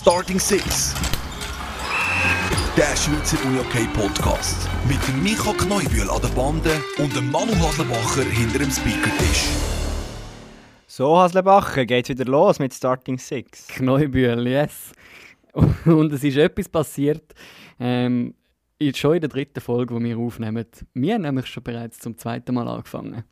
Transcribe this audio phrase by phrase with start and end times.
[0.00, 0.94] Starting Six.
[2.76, 4.68] Der Schweizer Unihockey Podcast.
[4.86, 9.48] Mit dem Micha Kneubühl an der Bande und dem Manu Haslebacher hinter dem Speakertisch.
[10.86, 13.66] So, Haslebacher, geht's wieder los mit Starting Six.
[13.66, 14.92] Kneubühl, yes.
[15.84, 17.34] Und es ist etwas passiert,
[17.80, 18.34] ähm,
[18.94, 20.64] schon in der dritten Folge, die wir aufnehmen.
[20.94, 23.24] Wir haben nämlich schon bereits zum zweiten Mal angefangen.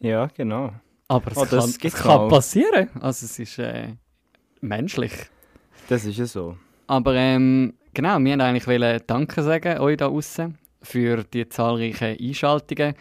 [0.00, 0.72] Ja, genau.
[1.06, 2.90] Aber es Oh, das kann, kann passieren.
[3.00, 3.94] Also es ist äh,
[4.60, 5.12] menschlich.
[5.90, 6.56] Das ist ja so.
[6.86, 12.94] Aber ähm, genau, wir wollten eigentlich Danke sagen, euch da außen für die zahlreichen Einschaltungen,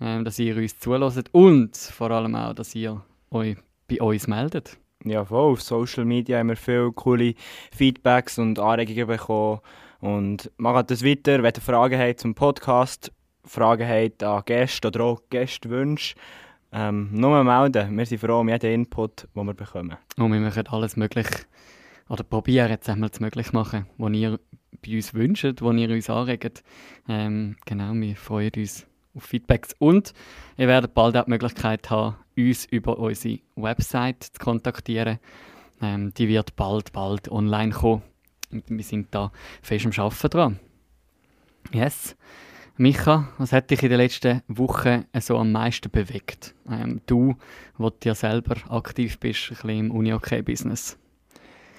[0.00, 3.56] ähm, dass ihr uns zulässt und vor allem auch, dass ihr euch
[3.88, 4.78] bei uns meldet.
[5.02, 5.54] Ja, voll.
[5.54, 7.34] Auf Social Media haben wir viele coole
[7.72, 9.58] Feedbacks und Anregungen bekommen.
[9.98, 13.10] Und macht das weiter, wenn ihr Fragen habt zum Podcast,
[13.44, 16.14] Fragen habt an Gäste oder auch Gästewünsche,
[16.70, 17.98] ähm, nur melden.
[17.98, 19.96] Wir sind froh um jeden Input, den wir bekommen.
[20.16, 21.26] Und wir machen alles möglich,
[22.08, 24.38] oder probieren jetzt einmal zu möglich machen, was ihr
[24.84, 26.62] bei uns wünscht, was ihr uns anregt.
[27.08, 29.74] Ähm, genau, wir freuen uns auf Feedbacks.
[29.78, 30.12] Und
[30.56, 35.18] ihr werdet bald auch die Möglichkeit haben, uns über unsere Website zu kontaktieren.
[35.82, 38.02] Ähm, die wird bald, bald online kommen.
[38.52, 40.60] Und wir sind da fest am Arbeiten dran.
[41.72, 42.16] Yes.
[42.78, 46.54] Micha, was hat dich in den letzten Wochen so am meisten bewegt?
[46.70, 47.36] Ähm, du,
[47.78, 50.98] wo ja selber aktiv bist, ein bisschen im Uni-Hockey-Business.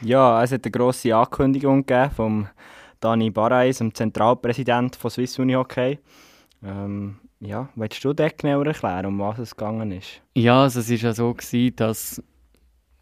[0.02, 2.48] Ja, es hat eine grosse Ankündigung gegeben vom
[3.00, 6.00] Dani Barreis, dem Zentralpräsident von Swiss Uni Hockey.
[6.64, 10.22] Ähm, ja, willst du das genauer erklären, um was es gegangen ist?
[10.36, 12.24] Ja, also es war ja so, gewesen, dass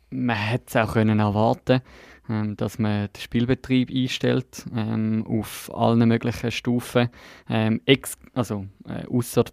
[0.09, 1.81] man es auch können erwarten
[2.29, 7.09] ähm, dass man den Spielbetrieb einstellt ähm, auf allen möglichen Stufen,
[7.49, 7.81] ähm,
[8.33, 9.45] also äh, ausser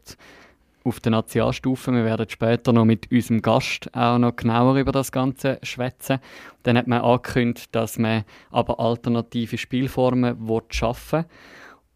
[0.85, 1.93] auf der Nationalstufe.
[1.93, 6.19] Wir werden später noch mit unserem Gast auch noch genauer über das Ganze schwätzen.
[6.63, 11.25] Dann hat man angekündigt, dass man aber alternative Spielformen will schaffen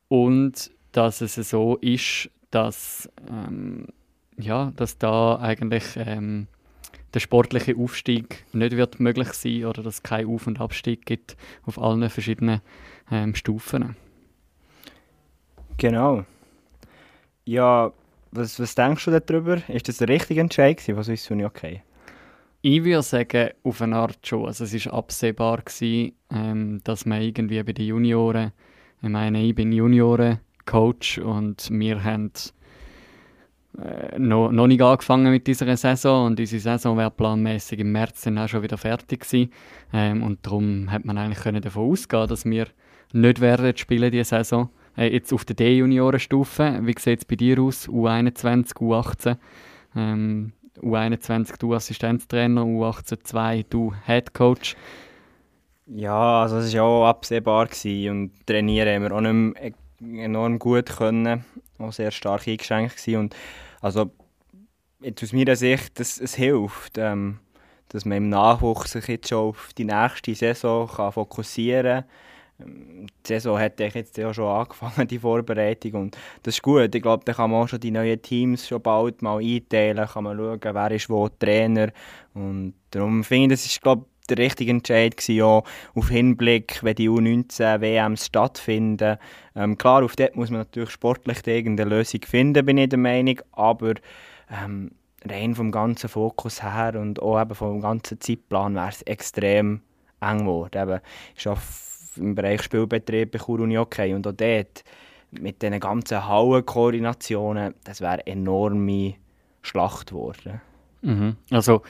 [0.09, 3.89] und dass es so ist, dass ähm,
[4.39, 6.47] ja, dass da eigentlich ähm,
[7.15, 11.37] der sportliche Aufstieg nicht wird möglich sein oder dass es keinen Auf- und Abstieg gibt
[11.65, 12.61] auf allen verschiedenen
[13.11, 13.97] ähm, Stufen.
[15.79, 16.25] Genau.
[17.45, 17.93] Ja,
[18.37, 19.59] was, was denkst du darüber?
[19.69, 21.83] Ist das der richtige Entscheid gewesen von Swiss Uni Hockey?
[22.63, 24.47] Ich würde sagen, auf eine Art schon.
[24.47, 28.53] Also es war absehbar, gewesen, ähm, dass man irgendwie bei den Junioren,
[29.03, 32.33] ich meine, ich bin Junioren-Coach und wir haben
[33.79, 38.23] äh, noch, noch nicht angefangen mit dieser Saison und unsere Saison wäre planmäßig im März
[38.23, 39.53] dann auch schon wieder fertig gewesen.
[39.93, 42.67] Ähm, und darum hat man eigentlich können davon ausgehen, dass wir
[43.13, 44.71] nicht werden spielen diese Saison.
[44.97, 47.89] Äh, jetzt auf der D-Juniorenstufe, wie sieht es bei dir aus?
[47.89, 49.37] U21, U18?
[49.95, 54.77] Ähm, U21 du Assistenztrainer, U18 2 du Head Coach.
[55.87, 60.25] Ja, also es war ja auch absehbar gewesen und trainieren haben wir auch nicht mehr
[60.25, 61.45] enorm gut können.
[61.79, 63.21] Auch sehr stark eingeschränkt gewesen.
[63.21, 63.37] und
[63.81, 64.11] also
[65.01, 67.39] jetzt aus meiner Sicht, es, es hilft, ähm,
[67.89, 72.05] dass man im Nachwuchs sich jetzt schon auf die nächste Saison kann fokussieren kann.
[72.61, 76.95] Ähm, Die Saison hat jetzt ja schon angefangen, die Vorbereitung und das ist gut.
[76.95, 80.25] Ich glaube, da kann man auch schon die neuen Teams schon bald mal einteilen, kann
[80.25, 81.91] man schauen, wer ist wo Trainer
[82.35, 86.97] und darum finde ich, das ist glaube der richtige Entscheid gewesen, auch auf Hinblick, wenn
[86.97, 89.19] die U19 WMs stattfinden.
[89.55, 93.41] Ähm, klar, auf dort muss man natürlich sportlich irgendeine Lösung finden, bin ich der Meinung,
[93.53, 93.95] aber
[94.51, 94.91] ähm,
[95.25, 99.83] rein vom ganzen Fokus her und auch eben vom ganzen Zeitplan wäre es extrem
[100.21, 100.83] eng geworden.
[100.83, 101.01] Eben,
[101.37, 101.47] ich
[102.17, 104.85] im Bereich Spielbetrieb bei Chur Uni Hockey und auch dort
[105.31, 109.15] mit diesen ganzen Hallenkoordinationen, das wäre eine enorme
[109.63, 110.61] Schlacht geworden.
[111.03, 111.37] Mhm.
[111.51, 111.83] Also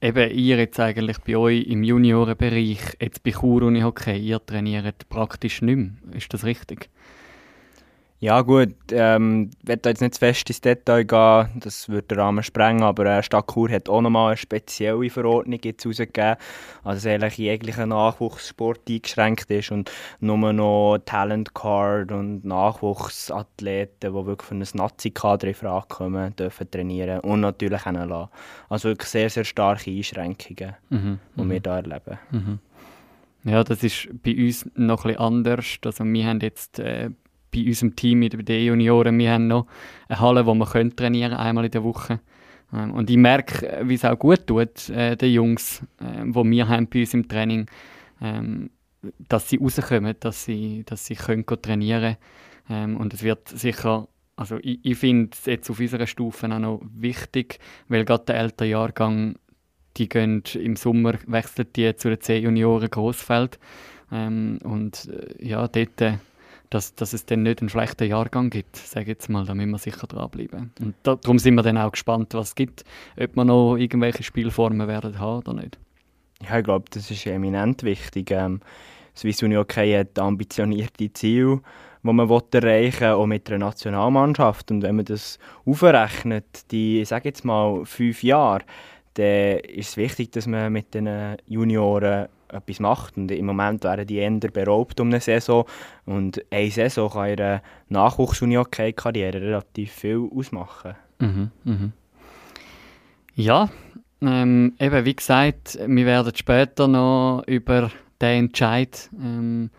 [0.00, 5.08] eben ihr jetzt eigentlich bei euch im Juniorenbereich, jetzt bei Chur Uni Hockey, ihr trainiert
[5.08, 5.90] praktisch nicht mehr.
[6.12, 6.90] Ist das richtig?
[8.22, 12.20] Ja gut, ähm, ich werde jetzt nicht zu fest ins Detail gehen, das würde den
[12.20, 16.36] Rahmen sprengen, aber äh, Stadt Chur hat auch nochmal eine spezielle Verordnung jetzt rausgegeben,
[16.84, 19.90] also dass eigentlich jeglicher Nachwuchssport eingeschränkt ist und
[20.20, 26.70] nur noch Talent Card und Nachwuchsathleten, die wirklich für ein Nazi-Kader in Frage kommen, dürfen
[26.70, 28.28] trainieren und natürlich auch lassen.
[28.68, 31.18] Also wirklich sehr, sehr starke Einschränkungen, Mhm.
[31.34, 32.18] die wir hier erleben.
[32.30, 32.58] Mhm.
[33.44, 35.66] Ja, das ist bei uns noch ein bisschen anders.
[35.84, 37.10] Also wir haben jetzt äh,
[37.52, 39.66] bei unserem Team mit den Junioren, wir haben noch
[40.08, 42.20] eine Halle, wo können trainieren einmal in der Woche.
[42.72, 46.44] Ähm, und ich merke, äh, wie es auch gut tut, äh, den Jungs, äh, wo
[46.44, 47.66] wir haben bei uns im Training,
[48.20, 48.70] ähm,
[49.28, 52.16] dass sie rauskommen, dass sie, dass sie können trainieren
[52.70, 56.58] ähm, Und es wird sicher, also ich, ich finde es jetzt auf unserer Stufe auch
[56.58, 57.58] noch wichtig,
[57.88, 59.36] weil gerade der ältere Jahrgang
[59.98, 63.58] die gehen im Sommer, wechseln die zu den C-Junioren Grossfeld.
[64.10, 66.14] Ähm, und äh, ja, dort, äh,
[66.72, 69.78] dass, dass es dann nicht einen schlechten Jahrgang gibt, sage jetzt mal, da müssen wir
[69.78, 70.72] sicher dranbleiben.
[70.80, 72.84] Und da, darum sind wir dann auch gespannt, was es gibt,
[73.20, 75.78] ob wir noch irgendwelche Spielformen werden haben oder nicht.
[76.48, 78.30] Ja, ich glaube, das ist eminent wichtig.
[78.30, 78.60] Ähm,
[79.14, 81.60] Swiss Uni Hockey hat ambitionierte Ziele,
[82.02, 84.70] die man erreichen will, auch mit der Nationalmannschaft.
[84.70, 88.64] Und wenn man das aufrechnet, die, sage jetzt mal, fünf Jahre,
[89.14, 93.16] dann ist es wichtig, dass man mit den Junioren etwas macht.
[93.16, 95.64] Und im Moment werden die eher beraubt um eine Saison.
[96.04, 100.94] Und eine Saison kann in einer Nachwuchs-Uni-Hockey-Karriere relativ viel ausmachen.
[101.18, 101.92] Mhm, mhm.
[103.34, 103.70] Ja,
[104.20, 107.90] ähm, eben wie gesagt, wir werden später noch über
[108.20, 109.70] den Entscheid ähm,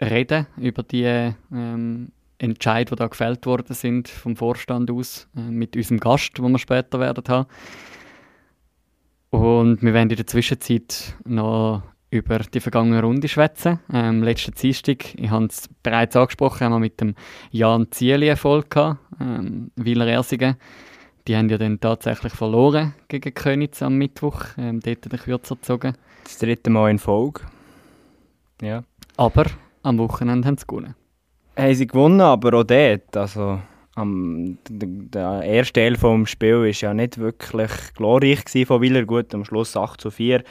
[0.00, 5.76] reden, über die ähm, Entscheid, die da gefällt worden sind vom Vorstand aus, äh, mit
[5.76, 7.48] unserem Gast, den wir später werden haben.
[9.30, 13.80] Und wir werden in der Zwischenzeit noch über die vergangene Runde schwätzen.
[13.92, 17.14] Ähm, letzten Dienstag, ich habe es bereits angesprochen, haben wir mit dem
[17.50, 20.56] Jan Zieli Erfolg gehabt, ähm, Wieler Ersingen.
[21.26, 25.94] Die haben ja dann tatsächlich verloren gegen Königs am Mittwoch, ähm, dort den Kürzer gezogen.
[26.24, 27.42] Das dritte Mal in Folge.
[28.62, 28.82] Ja.
[29.18, 29.44] Aber
[29.82, 30.94] am Wochenende haben sie gewonnen.
[31.56, 33.60] Haben sie gewonnen, aber auch dort, also
[33.98, 39.04] am, der erste Teil des Spiels war ja nicht wirklich glorreich von Willer.
[39.04, 40.44] Gut, am Schluss 8 zu 4,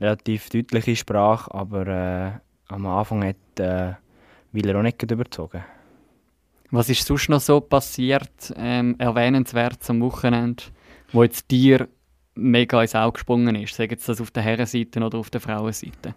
[0.00, 2.30] relativ deutliche Sprache, aber äh,
[2.68, 3.92] am Anfang hat äh,
[4.52, 5.64] Willer auch nicht überzogen.
[6.70, 10.64] Was ist sonst noch so passiert, ähm, erwähnenswert am Wochenende,
[11.12, 11.88] wo jetzt dir
[12.34, 13.74] mega ins Auge gesprungen ist?
[13.74, 16.14] Sagen Sie das auf der Herrenseite oder auf der Frauenseite?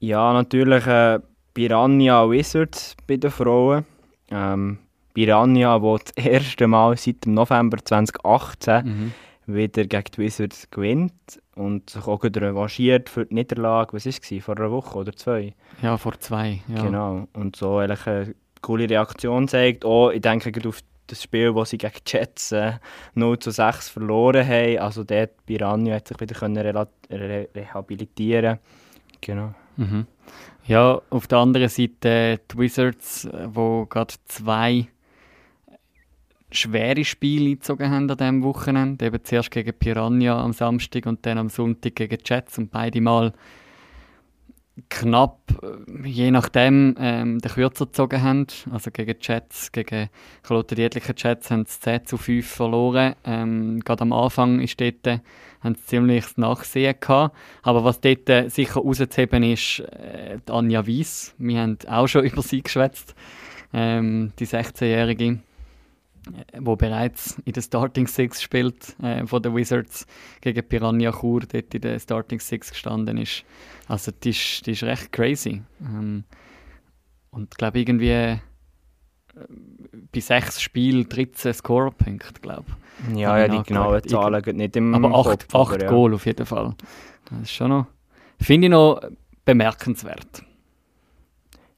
[0.00, 1.20] Ja, natürlich äh,
[1.54, 3.84] Piranha Wizards bei den Frauen.
[4.30, 4.78] Ähm,
[5.14, 9.12] Piranha, die das erste Mal seit dem November 2018 mhm.
[9.46, 13.92] wieder gegen die Wizards gewinnt und sich auch wieder revanchiert für die Niederlage.
[13.92, 14.44] Was war es?
[14.44, 15.54] Vor einer Woche oder zwei?
[15.82, 16.60] Ja, vor zwei.
[16.68, 16.82] Ja.
[16.82, 17.28] Genau.
[17.32, 19.84] Und so eigentlich eine coole Reaktion zeigt.
[19.84, 22.72] Auch, ich denke auf das Spiel, das sie gegen die Jets äh,
[23.14, 24.78] 0 zu 6 verloren haben.
[24.78, 28.58] Also dort Piranha hat sich wieder können re rehabilitieren
[29.20, 29.54] Genau.
[29.76, 30.06] Mhm.
[30.66, 34.88] Ja, auf der anderen Seite die Wizards, wo gerade zwei
[36.52, 39.06] schwere Spiele gezogen haben an diesem Wochenende.
[39.06, 43.00] Eben zuerst gegen Piranha am Samstag und dann am Sonntag gegen die Jets und beide
[43.00, 43.32] Mal
[44.88, 48.46] knapp, äh, je nachdem, ähm, den Kürzer gezogen haben.
[48.70, 50.08] Also gegen die Jets, gegen
[50.42, 53.14] Kloten Dietlicher Jets haben sie 10 zu 5 verloren.
[53.24, 55.18] Ähm, gerade am Anfang ist dort, äh,
[55.60, 57.36] haben sie ziemlich das Nachsehen gehabt.
[57.62, 61.34] Aber was dort äh, sicher rauszuheben ist, äh, Anja Weiss.
[61.38, 63.14] Wir haben auch schon über sie geschwätzt.
[63.74, 65.38] Ähm, die 16-Jährige
[66.58, 70.06] wo bereits in der Starting Six spielt äh, von den Wizards
[70.40, 73.44] gegen Piranha Chur, dort in der Starting Six gestanden ist.
[73.88, 75.62] Also die ist, die ist recht crazy.
[75.80, 76.24] Ähm,
[77.30, 78.38] und ich glaube irgendwie äh,
[80.12, 83.18] bei sechs Spielen 13 Score-Punkte, glaube ich.
[83.18, 85.90] Ja, ja, die genauen Zahlen gehen nicht im Aber acht, Kopf, acht aber, ja.
[85.90, 86.74] Goal auf jeden Fall.
[87.28, 87.86] Das ist schon noch,
[88.40, 89.00] finde ich noch
[89.44, 90.44] bemerkenswert.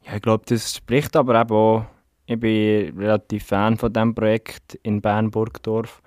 [0.03, 1.87] Ja, ich glaube, das spricht aber eben auch
[2.27, 6.03] ich bin relativ Fan von diesem Projekt in Bern-Burgdorf.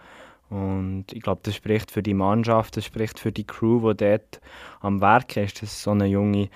[0.49, 4.39] Und ich glaube, das spricht für die Mannschaft, das spricht für die Crew, die dort
[4.79, 6.49] am Werk ist, dass so eine junge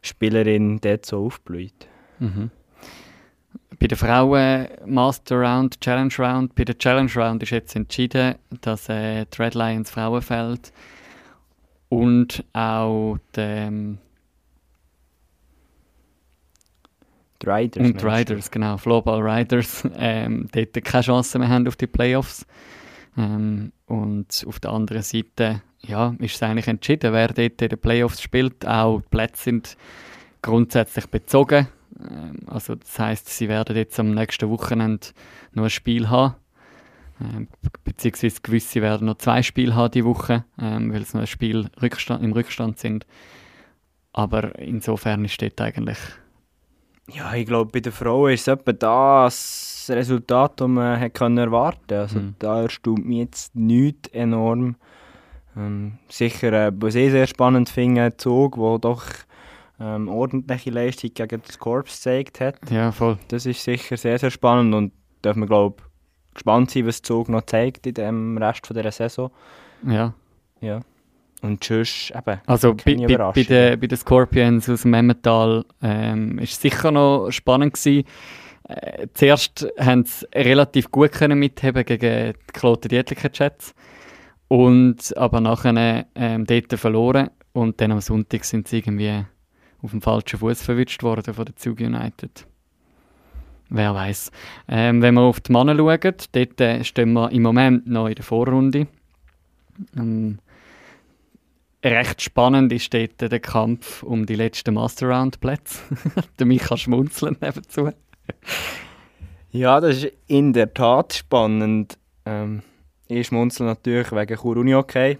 [0.00, 1.86] Spielerin dort so aufblüht.
[2.18, 2.50] Mhm.
[3.78, 8.88] Bei der Frauen Master Round, Challenge Round, bei der Challenge Round ist jetzt entschieden, dass
[8.88, 10.72] äh, die Red Lions Frauenfeld
[11.88, 13.98] und auch ähm,
[17.44, 17.84] Die Riders.
[17.84, 18.76] Und die Riders, genau.
[18.76, 19.88] Floorball Riders.
[19.96, 22.46] Ähm, dort keine Chance mehr haben auf die Playoffs.
[23.16, 27.78] Ähm, und auf der anderen Seite ja, ist es eigentlich entschieden, wer dort in den
[27.78, 28.66] Playoffs spielt.
[28.66, 29.76] Auch die Plätze sind
[30.42, 31.68] grundsätzlich bezogen.
[32.00, 35.08] Ähm, also das heißt, sie werden jetzt am nächsten Wochenende
[35.52, 36.34] noch ein Spiel haben.
[37.20, 37.48] Ähm,
[37.84, 41.68] beziehungsweise gewisse werden noch zwei Spiele haben die Woche, ähm, weil es noch ein Spiel
[41.80, 43.06] Rückstand, im Rückstand sind.
[44.12, 45.98] Aber insofern ist dort eigentlich
[47.08, 51.38] ja, ich glaube, bei den Frauen ist es etwa das Resultat, das man hat können
[51.38, 52.00] erwarten konnte.
[52.00, 52.34] Also, mhm.
[52.38, 54.76] Da erstaunt mich jetzt nichts enorm.
[55.56, 59.04] Ähm, sicher, äh, was ich sehr spannend finde, Zug, der doch
[59.78, 62.70] ähm, ordentliche Leistung gegen das Korps gezeigt hat.
[62.70, 63.18] Ja, voll.
[63.28, 64.92] Das ist sicher sehr, sehr spannend und
[65.22, 65.82] darf man, glaube
[66.32, 69.30] gespannt sein, was Zug noch zeigt in dem Rest von dieser Saison.
[69.86, 70.14] Ja.
[70.60, 70.80] Ja.
[71.44, 72.40] Und tschüss, eben.
[72.46, 76.90] Also bei, bei, bei, den, bei den Scorpions aus dem Emmental ähm, ist es sicher
[76.90, 78.06] noch spannend gewesen.
[78.66, 83.74] Äh, zuerst haben sie relativ gut können mitheben gegen die Kloten Dietliker Jets.
[84.48, 89.26] und aber nachher ähm, dort verloren und dann am Sonntag sind sie irgendwie
[89.82, 92.46] auf dem falschen Fuß verwünscht worden von der Zug United.
[93.68, 94.30] Wer weiß.
[94.68, 98.14] Ähm, wenn wir auf die Männer schauen, dort äh, stehen wir im Moment noch in
[98.14, 98.86] der Vorrunde.
[99.94, 100.38] Ähm,
[101.84, 105.80] recht spannend ist dort der Kampf um die letzten Master-Round-Plätze.
[106.38, 107.90] der Micha schmunzeln nebenzu.
[109.50, 111.98] ja, das ist in der Tat spannend.
[112.24, 112.62] Ähm,
[113.06, 115.18] ich schmunzel natürlich wegen Chur okay.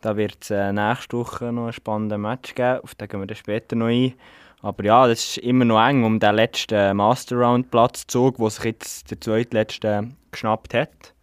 [0.00, 3.26] Da wird es äh, nächste Woche noch ein spannendes Match geben, auf den gehen wir
[3.26, 4.14] dann später noch ein.
[4.62, 9.20] Aber ja, das ist immer noch eng um den letzten Master-Round-Platzzug, wo sich jetzt der
[9.20, 11.14] zweitletzte geschnappt hat.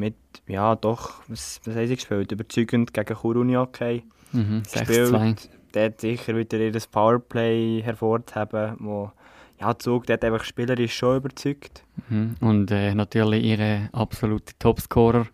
[0.00, 0.16] Mit,
[0.46, 2.32] ja doch, was, was haben sie gespielt?
[2.32, 4.02] Überzeugend gegen Chur okay.
[4.32, 5.48] Mhm, 6-2.
[5.72, 9.12] Dort sicher wieder ihr Powerplay hervorzuheben, wo
[9.60, 11.84] ja, Zug dort einfach spielerisch schon überzeugt.
[12.08, 12.36] Mhm.
[12.40, 15.26] Und äh, natürlich ihre absolute Topscorer,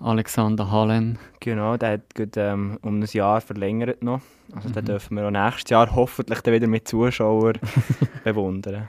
[0.00, 1.18] Alexander Hallen.
[1.38, 4.20] Genau, der hat gut, ähm, um ein Jahr verlängert noch.
[4.52, 4.72] Also mhm.
[4.72, 7.58] den dürfen wir auch nächstes Jahr hoffentlich dann wieder mit Zuschauern
[8.24, 8.88] bewundern.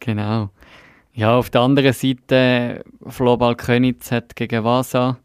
[0.00, 0.50] Genau.
[1.16, 5.16] Ja, auf der anderen Seite, Flobal Könitz hat gegen Vasa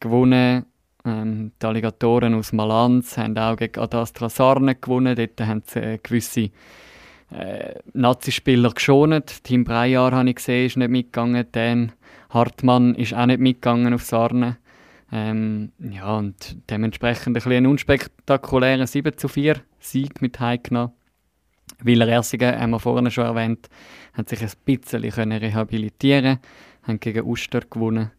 [0.00, 0.66] gewonnen.
[1.04, 5.14] Ähm, die Alligatoren aus Malanz haben auch gegen Adastra Sarne gewonnen.
[5.14, 6.50] Dort haben sie äh, gewisse
[7.30, 9.44] äh, Nazi-Spieler geschont.
[9.44, 11.46] Team Breyer habe ich gesehen, ist nicht mitgegangen.
[11.52, 11.92] Dan
[12.30, 14.56] Hartmann ist auch nicht mitgegangen auf Sarne.
[15.12, 20.97] Ähm, ja, und dementsprechend ein, ein unspektakulärer 7 zu 4 Sieg mit heimgenommen.
[21.82, 23.68] Wieler Ersigen, haben wir vorhin schon erwähnt,
[24.14, 26.38] hat sich ein bisschen können rehabilitieren
[26.82, 28.10] haben gegen Uster gewonnen.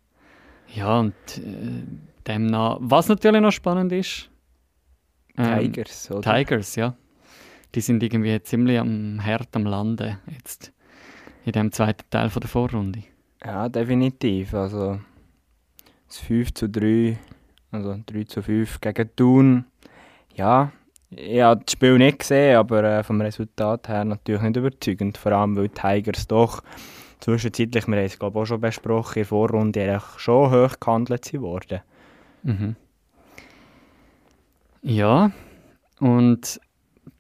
[0.74, 1.84] Ja, und äh,
[2.28, 4.30] demnach, was natürlich noch spannend ist,
[5.38, 6.36] ähm, Tigers, oder?
[6.36, 6.96] Tigers, ja
[7.76, 10.74] die sind irgendwie ziemlich am Herd am Landen jetzt
[11.46, 13.04] in dem zweiten Teil von der Vorrunde.
[13.44, 14.54] Ja, definitiv.
[14.54, 15.00] Also
[16.08, 17.18] das 5 zu 3,
[17.72, 19.66] also 3 zu 5 gegen Thun.
[20.36, 20.72] Ja,
[21.12, 25.18] ich habe das Spiel nicht gesehen, aber äh, vom Resultat her natürlich nicht überzeugend.
[25.18, 26.64] Vor allem, weil die Tigers doch
[27.20, 31.34] zwischenzeitlich, wir haben es glaube ich auch schon besprochen, in der Vorrunde schon hoch gehandelt
[31.34, 31.82] wurden.
[32.44, 32.76] Mhm.
[34.82, 35.32] Ja,
[36.00, 36.62] und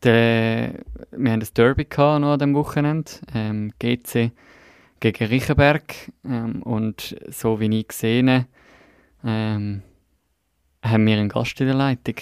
[0.03, 0.75] der,
[1.11, 4.31] wir haben das Derby gehabt noch an dem Wochenende, ähm, GC
[5.01, 5.93] gegen Riechenberg
[6.25, 8.45] ähm, und so wie ich gesehen
[9.25, 9.81] ähm,
[10.81, 12.15] haben wir einen Gast in der Leitung.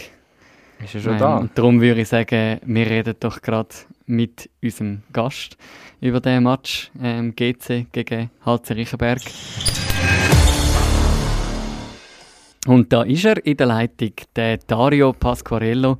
[0.83, 1.37] Ist er schon ähm, da?
[1.37, 3.69] Und darum würde ich sagen, wir reden doch gerade
[4.05, 5.57] mit unserem Gast
[6.01, 9.21] über den Match ähm, GC gegen HC Riechenberg.
[12.67, 15.99] Und da ist er in der Leitung, der Dario Pasquarello,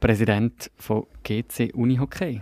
[0.00, 2.40] Präsident von GC Unihockey.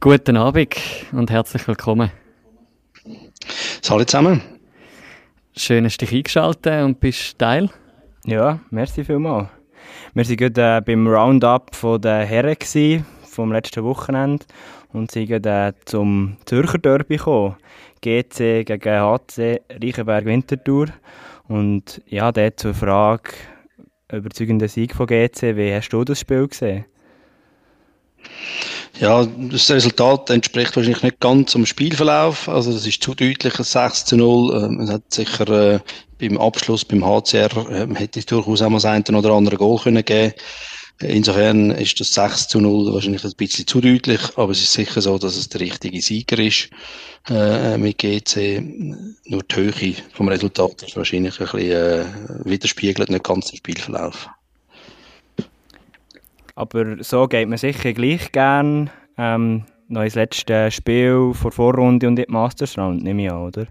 [0.00, 0.76] Guten Abend
[1.12, 2.10] und herzlich willkommen.
[3.88, 4.40] Hallo zusammen.
[5.56, 7.70] Schön, dass du dich eingeschaltet und bist Teil.
[8.24, 9.48] Ja, merci vielmals.
[10.12, 11.70] Wir waren gerade äh, beim Roundup
[12.02, 12.56] der Herren
[13.22, 14.44] vom letzten Wochenende
[14.92, 17.54] und sind äh, zum Zürcher Derby gekommen.
[18.00, 20.88] GC gegen HC Reichenberg Winterthur.
[21.46, 23.30] Und ja, dort zur Frage,
[24.10, 25.56] überzeugender Sieg von GC.
[25.56, 26.86] Wie hast du das Spiel gesehen?
[28.98, 32.48] Ja, das Resultat entspricht wahrscheinlich nicht ganz zum Spielverlauf.
[32.48, 34.64] Also das ist zu deutlich, ein 6 zu 0.
[34.64, 35.78] Ähm, es hat sicher äh,
[36.20, 39.78] beim Abschluss, beim HCR, äh, hätte es durchaus auch mal das eine oder andere Goal
[39.78, 40.34] können geben
[41.02, 45.00] Insofern ist das 6 zu 0 wahrscheinlich ein bisschen zu deutlich, aber es ist sicher
[45.00, 46.68] so, dass es der richtige Sieger ist
[47.30, 48.62] äh, mit GC.
[49.24, 52.04] Nur die Höhe vom Resultat ist wahrscheinlich ein bisschen äh,
[52.44, 54.28] widerspiegelt, nicht ganz den Spielverlauf.
[56.54, 62.18] Aber so geht man sicher gleich gern ähm, noch ins letzte Spiel vor Vorrunde und
[62.18, 63.66] in die Masters Round, nehme ich an, oder?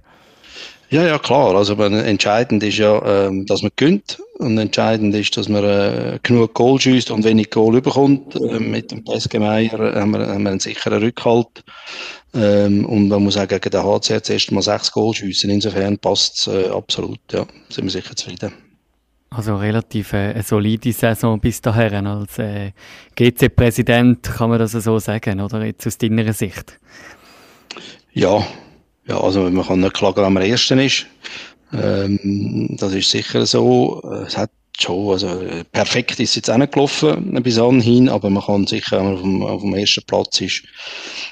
[0.92, 1.56] Ja, ja, klar.
[1.56, 6.56] Also entscheidend ist ja, ähm, dass man gönnt und entscheidend ist, dass man äh, genug
[6.56, 8.36] Goal schießt und wenig Goal überkommt.
[8.36, 11.64] Äh, mit dem PSG Meier haben wir, haben wir einen sicheren Rückhalt.
[12.34, 15.52] Ähm, und man muss auch gegen den HCR zuerst mal sechs Goal schiessen.
[15.52, 17.20] Insofern passt es äh, absolut.
[17.32, 18.52] Ja, sind wir sicher zufrieden.
[19.30, 22.08] Also relativ äh, eine solide Saison bis dahin.
[22.08, 22.72] Als äh,
[23.16, 25.64] GC-Präsident kann man das so sagen, oder?
[25.64, 26.80] Jetzt aus deiner Sicht.
[28.12, 28.44] Ja,
[29.10, 31.08] ja, also man kann nicht klagen, wenn man Erster ist.
[31.74, 34.02] Ähm, das ist sicher so.
[34.26, 35.28] Es hat schon, also
[35.72, 39.14] perfekt ist es jetzt auch nicht gelaufen bis anhin, aber man kann sicher, wenn man
[39.14, 40.64] auf dem, auf dem ersten Platz ist,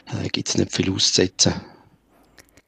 [0.08, 1.54] äh, gibt es nicht viel auszusetzen.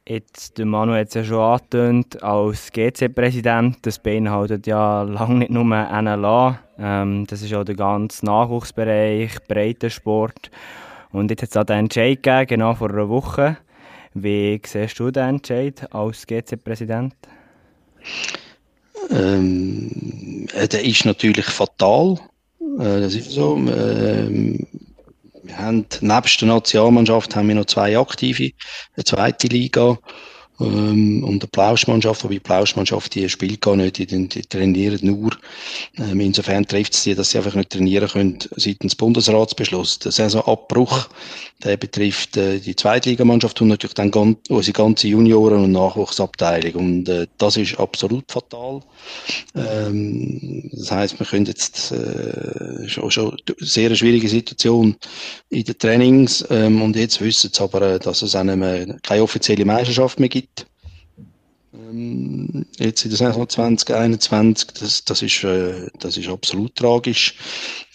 [0.07, 5.51] Jetzt, der Manu hat es ja schon angetönt, als GC-Präsident, das beinhaltet ja lange nicht
[5.51, 10.49] nur NLA, ähm, das ist auch der ganze Nachwuchsbereich, Breitensport.
[11.11, 13.57] Und jetzt hat es auch den Entscheid gegeben, genau vor einer Woche.
[14.23, 17.13] Wie siehst du den Entscheid als GC-Präsident?
[19.11, 22.19] Ähm, äh, der ist natürlich fatal.
[22.79, 23.55] Äh, das ist so.
[23.57, 24.67] Ähm,
[25.43, 28.51] wir haben nebst der Nationalmannschaft haben wir noch zwei aktive,
[28.95, 29.97] eine zweite Liga
[30.59, 35.31] ähm, und eine Plauschmannschaft, wobei die Plauschmannschaft, die spielt gar nicht, die, die trainieren nur.
[35.97, 39.99] Ähm, insofern trifft es sie, dass sie einfach nicht trainieren können seitens Bundesratsbeschluss.
[39.99, 41.09] Der Saisonabbruch,
[41.63, 46.75] der betrifft äh, die Zweitligamannschaft und natürlich dann ganz, unsere ganze Junioren- und Nachwuchsabteilung.
[46.75, 48.81] Und äh, das ist absolut fatal.
[49.55, 54.95] Ähm, das heißt, wir können jetzt äh, schon, schon sehr eine schwierige Situation
[55.49, 59.65] in den Trainings ähm, und jetzt wissen sie aber, äh, dass es einem keine offizielle
[59.65, 60.48] Meisterschaft mehr gibt.
[61.89, 67.35] Ähm, jetzt in der Saison 2021, das, das, ist, äh, das ist absolut tragisch.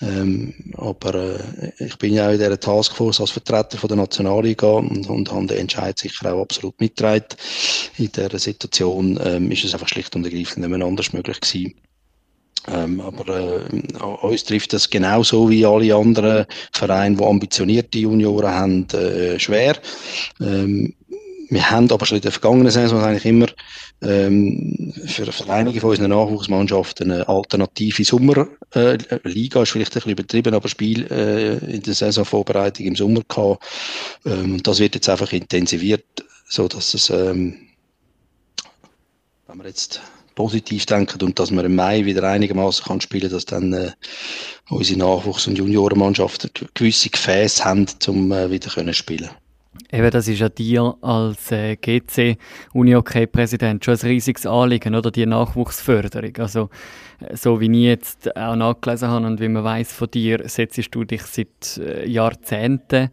[0.01, 5.09] Ähm, aber äh, ich bin ja auch in dieser Taskforce als Vertreter der Nationalliga und,
[5.09, 7.27] und habe den Entscheid sicher auch absolut mitgetragen.
[7.99, 11.75] In dieser Situation ähm, ist es einfach schlicht und ergreifend nicht mehr anders möglich gewesen.
[12.67, 18.89] Ähm, aber äh, uns trifft das genauso wie alle anderen Vereine, die ambitionierte Junioren haben,
[18.91, 19.77] äh, schwer.
[20.41, 20.95] Ähm,
[21.49, 23.47] wir haben aber schon in der vergangenen Saison eigentlich immer
[24.03, 30.13] ähm, für, für einige von unseren Nachwuchsmannschaften eine alternative Sommerliga, äh, ist vielleicht ein bisschen
[30.13, 33.65] übertrieben, aber Spiel äh, in der Saisonvorbereitung im Sommer gehabt.
[34.25, 36.05] Ähm, das wird jetzt einfach intensiviert,
[36.49, 37.57] so dass es, ähm,
[39.47, 40.01] wenn wir jetzt
[40.35, 43.93] positiv denken und dass wir im Mai wieder einigermaßen kann spielen, dass dann äh,
[44.69, 49.31] unsere Nachwuchs- und Juniorenmannschaften gewisse Gefäße haben, um äh, wieder können spielen
[49.95, 52.37] Eben, das ist ja dir als äh, GC
[52.73, 55.13] Unihockey-Präsident schon ein riesiges Anliegen, oder?
[55.13, 56.37] Die Nachwuchsförderung.
[56.39, 56.69] Also,
[57.21, 60.93] äh, so wie ich jetzt auch nachgelesen habe und wie man weiß von dir, setzt
[60.93, 63.11] du dich seit äh, Jahrzehnten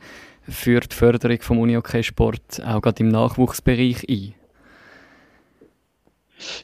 [0.50, 4.34] für die Förderung vom Unihockey-Sport auch gerade im Nachwuchsbereich ein.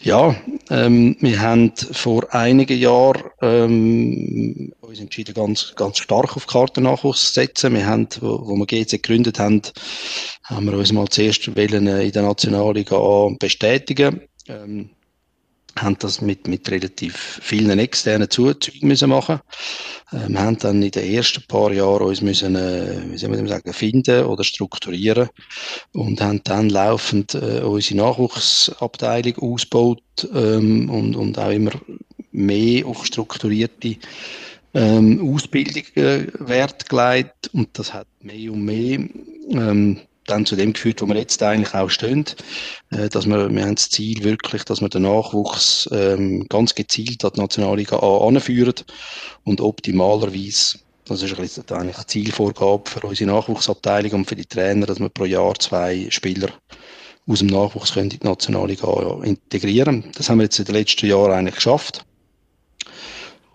[0.02, 0.36] Ja,
[0.72, 7.34] ähm, wir haben vor einigen Jahren ähm, uns entschieden, ganz, ganz stark auf Kartennachwuchs zu
[7.34, 7.74] setzen.
[7.74, 9.62] Wir haben, wo, wo wir GC gegründet haben,
[10.44, 12.98] haben wir uns mal zuerst äh, in der Nationalliga
[13.38, 14.22] bestätigen.
[14.48, 14.92] Ähm,
[15.78, 19.42] haben das mit, mit relativ vielen externen Zuzügen müssen machen.
[20.14, 23.46] Äh, wir haben dann in den ersten paar Jahren uns müssen, äh, wie soll man
[23.46, 25.28] sagen, finden oder strukturieren
[25.92, 30.02] und haben dann laufend äh, unsere Nachwuchsabteilung ausgebaut
[30.34, 31.72] ähm, und, und auch immer
[32.32, 33.98] mehr auf strukturierte
[34.78, 39.00] ähm, Ausbildung äh, Wert gelegt und das hat mehr und mehr
[39.50, 42.26] ähm, dann zu dem geführt, wo wir jetzt eigentlich auch stehen,
[42.92, 47.26] äh, dass wir, wir haben das Ziel wirklich, dass wir den Nachwuchs ähm, ganz gezielt
[47.26, 48.76] an die Nationalliga A anführen
[49.44, 55.00] und optimalerweise das ist eigentlich eine Zielvorgabe für unsere Nachwuchsabteilung und für die Trainer, dass
[55.00, 56.50] wir pro Jahr zwei Spieler
[57.26, 60.12] aus dem Nachwuchs können in die Nationalliga integrieren.
[60.18, 62.06] Das haben wir jetzt in den letzten Jahren eigentlich geschafft.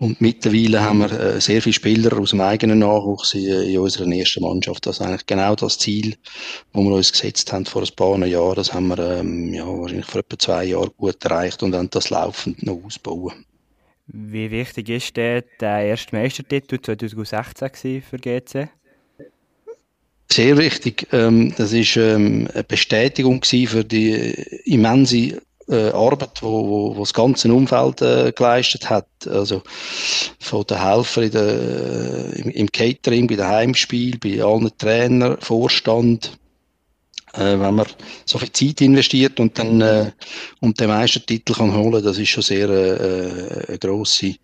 [0.02, 4.10] Und mittlerweile haben wir äh, sehr viele Spieler aus dem eigenen Nachwuchs in, in unserer
[4.10, 4.84] ersten Mannschaft.
[4.84, 6.16] Das ist eigentlich genau das Ziel,
[6.72, 8.56] das wir uns gesetzt haben vor ein paar Jahren.
[8.56, 12.10] Das haben wir ähm, ja, wahrscheinlich vor etwa zwei Jahren gut erreicht und dann das
[12.10, 13.46] laufend noch ausbauen.
[14.08, 18.70] Wie wichtig ist der, der erste Meistertitel 2016 für GC?
[20.32, 21.06] Sehr wichtig.
[21.12, 24.32] Ähm, das ist ähm, eine Bestätigung für die
[24.64, 25.40] immense
[25.72, 29.08] äh, Arbeit, wo, wo, wo das ganze Umfeld äh, geleistet hat.
[29.26, 29.62] Also
[30.38, 35.38] von den Helfern in der, äh, im, im Catering, bei den Heimspielen, bei allen Trainern,
[35.40, 36.38] Vorstand.
[37.34, 37.86] Äh, wenn man
[38.26, 40.12] so viel Zeit investiert und dann äh,
[40.60, 44.34] und den Meistertitel kann holen, das ist schon sehr äh, eine grosse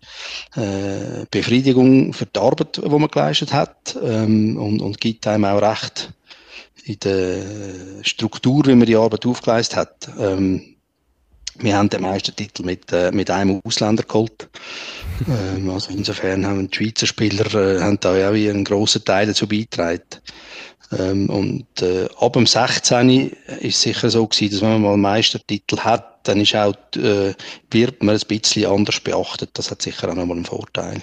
[0.55, 5.61] äh, Befriedigung für die Arbeit, die man geleistet hat ähm, und, und gibt einem auch
[5.61, 6.11] recht
[6.83, 7.43] in der
[8.03, 10.09] Struktur, wie man die Arbeit aufgeleistet hat.
[10.17, 10.77] Ähm,
[11.59, 14.49] wir haben den Meistertitel mit, äh, mit einem Ausländer geholt.
[15.27, 19.47] ähm, also insofern haben die Schweizer Spieler äh, haben da auch einen grossen Teil dazu
[19.47, 20.01] beigetragen.
[20.97, 23.31] Ähm, und äh, ab dem 16.
[23.59, 26.75] ist es sicher so gewesen, dass wenn man mal einen Meistertitel hat, dann ist auch,
[26.95, 27.33] äh,
[27.71, 29.51] wird man ein bisschen anders beachtet.
[29.53, 31.01] Das hat sicher auch nochmal einen Vorteil.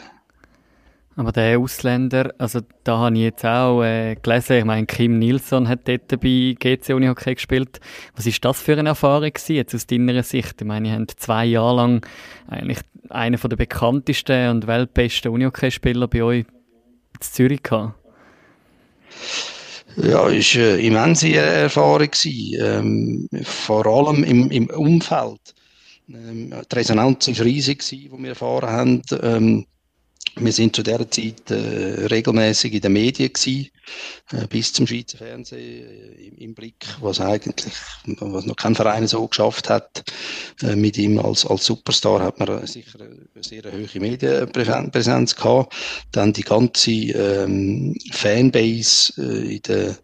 [1.19, 5.67] Aber der Ausländer, also da habe ich jetzt auch äh, gelesen, ich meine, Kim Nilsson
[5.67, 7.81] hat dort bei GC Unihockey gespielt.
[8.15, 10.61] Was ist das für eine Erfahrung gewesen, jetzt aus deiner Sicht?
[10.61, 12.07] Ich meine, ihr habt zwei Jahre lang
[12.49, 17.95] eigentlich einen der bekanntesten und weltbesten Unihockey-Spieler bei euch in Zürich gehabt.
[19.97, 22.11] Ja, es war eine immense Erfahrung.
[22.25, 25.55] Ähm, vor allem im, im Umfeld.
[26.11, 29.03] Ähm, die Resonanz war riesig, die wir erfahren haben.
[29.23, 29.67] Ähm,
[30.39, 33.71] wir sind zu dieser Zeit äh, regelmäßig in den Medien gewesen,
[34.33, 37.73] äh, bis zum Schweizer Fernsehen äh, im, im, Blick, was eigentlich,
[38.19, 40.05] was noch kein Verein so geschafft hat.
[40.63, 45.75] Äh, mit ihm als, als Superstar hat man sicher eine sehr hohe Medienpräsenz gehabt.
[46.13, 49.97] Dann die ganze ähm, Fanbase äh, in der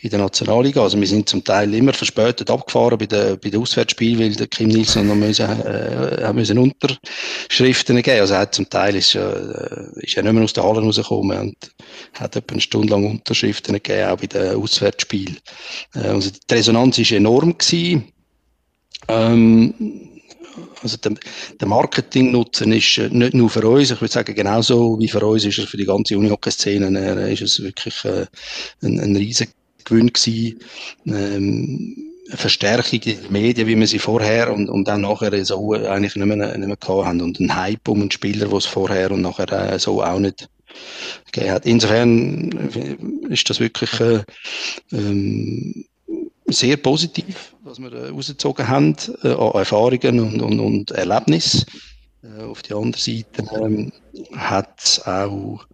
[0.00, 0.82] in der Nationalliga.
[0.82, 4.68] Also wir sind zum Teil immer verspätet abgefahren bei den, bei Auswärtsspielen, weil der Kim
[4.68, 8.20] Nilsson noch müssen, äh, müssen Unterschriften geben.
[8.20, 9.20] Also er zum Teil ist, äh,
[9.96, 11.56] ist er nicht mehr aus der Halle rausgekommen und
[12.14, 15.38] hat etwa eine Stunde lang Unterschriften gegeben, auch bei den Auswärtsspielen.
[15.94, 18.04] Äh, also die Resonanz ist enorm gewesen.
[19.08, 19.74] Ähm,
[20.82, 21.12] also der,
[21.60, 25.44] der Marketing-Nutzen ist äh, nicht nur für uns, ich würde sagen, genauso wie für uns
[25.44, 28.26] ist er für die ganze Unihockey-Szene, äh, ist es wirklich äh,
[28.82, 29.52] ein, ein riesiger
[29.84, 30.60] gewöhnt gewesen.
[31.06, 36.14] Ähm, eine Verstärkung den Medien, wie wir sie vorher und, und dann nachher so eigentlich
[36.14, 37.20] nicht mehr, nicht mehr gehabt haben.
[37.20, 40.48] Und ein Hype um einen Spieler, der es vorher und nachher äh, so auch nicht
[41.32, 41.66] gegeben hat.
[41.66, 42.52] Insofern
[43.28, 44.22] ist das wirklich äh,
[44.92, 45.84] ähm,
[46.46, 51.64] sehr positiv, was wir äh, rausgezogen haben äh, an Erfahrungen und, und, und Erlebnissen.
[52.22, 53.92] Äh, auf der anderen Seite ähm,
[54.36, 55.66] hat es auch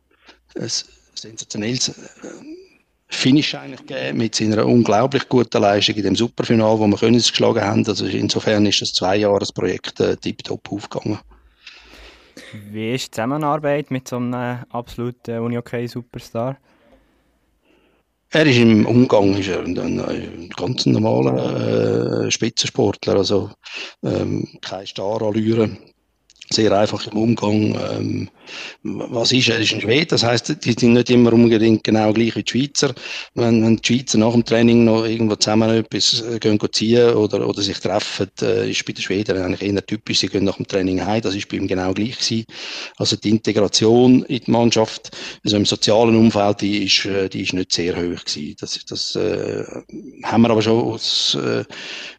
[0.58, 0.70] ein
[1.14, 1.94] sensationelles äh,
[3.08, 7.62] Finish eigentlich gegeben mit seiner unglaublich guten Leistung in dem Superfinal, wo wir Königs geschlagen
[7.62, 7.86] haben.
[7.86, 11.18] Also insofern ist das zwei Jahresprojekt äh, tiptop aufgegangen.
[12.70, 16.56] Wie ist die Zusammenarbeit mit so einem absoluten Unihockey-Superstar?
[18.30, 23.50] Er ist im Umgang ist er ein, ein, ein ganz normaler äh, Spitzensportler, also
[24.02, 25.78] ähm, keine Starallüre,
[26.50, 27.78] sehr einfach im Umgang.
[27.90, 28.28] Ähm,
[28.82, 32.36] was ist, er ist ein Schwede, das heißt, die sind nicht immer unbedingt genau gleich
[32.36, 32.94] wie die Schweizer.
[33.34, 37.46] Wenn, wenn die Schweizer nach dem Training noch irgendwo zusammen etwas äh, gehen ziehen oder,
[37.46, 40.66] oder sich treffen, äh, ist bei den Schweden eigentlich eher typisch, sie gehen nach dem
[40.66, 42.44] Training heim, das ist bei ihm genau gleich gewesen.
[42.96, 45.10] Also die Integration in die Mannschaft,
[45.44, 48.56] also im sozialen Umfeld, die ist, äh, die ist nicht sehr hoch gewesen.
[48.60, 49.64] Das, das äh,
[50.22, 51.64] haben wir aber schon aus, äh,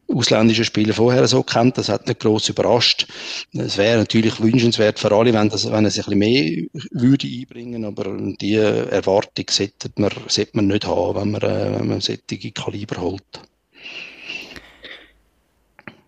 [0.08, 1.78] ausländischen Spieler vorher so kennt.
[1.78, 3.08] Das hat nicht groß überrascht.
[3.54, 7.86] Es wäre natürlich wünschenswert für alle, wenn, das, wenn sich ein bisschen mehr würde einbringen,
[7.86, 12.52] aber die Erwartung sollte man, sollte man nicht haben, wenn man, äh, wenn man solche
[12.52, 13.42] Kaliber holt.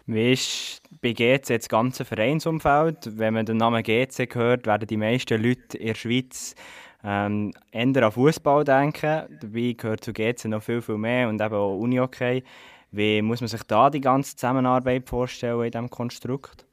[0.05, 3.19] Wie ist bei GC das ganze Vereinsumfeld?
[3.19, 6.55] Wenn man den Namen GC hört, werden die meisten Leute in der Schweiz
[7.03, 9.38] ähm, eher an Fußball denken.
[9.39, 12.43] Dabei gehört zu GC noch viel, viel mehr und eben auch Unihockey.
[12.91, 16.65] Wie muss man sich da die ganze Zusammenarbeit vorstellen in diesem Konstrukt?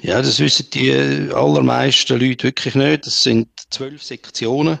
[0.00, 0.92] Ja, das wissen die
[1.32, 3.06] allermeisten Leute wirklich nicht.
[3.06, 4.78] Das sind zwölf Sektionen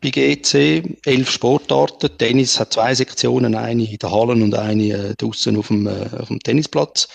[0.00, 2.10] bei GC, elf Sportarten.
[2.18, 6.08] Tennis hat zwei Sektionen, eine in den Hallen und eine äh, draußen auf dem, äh,
[6.18, 7.08] auf dem Tennisplatz.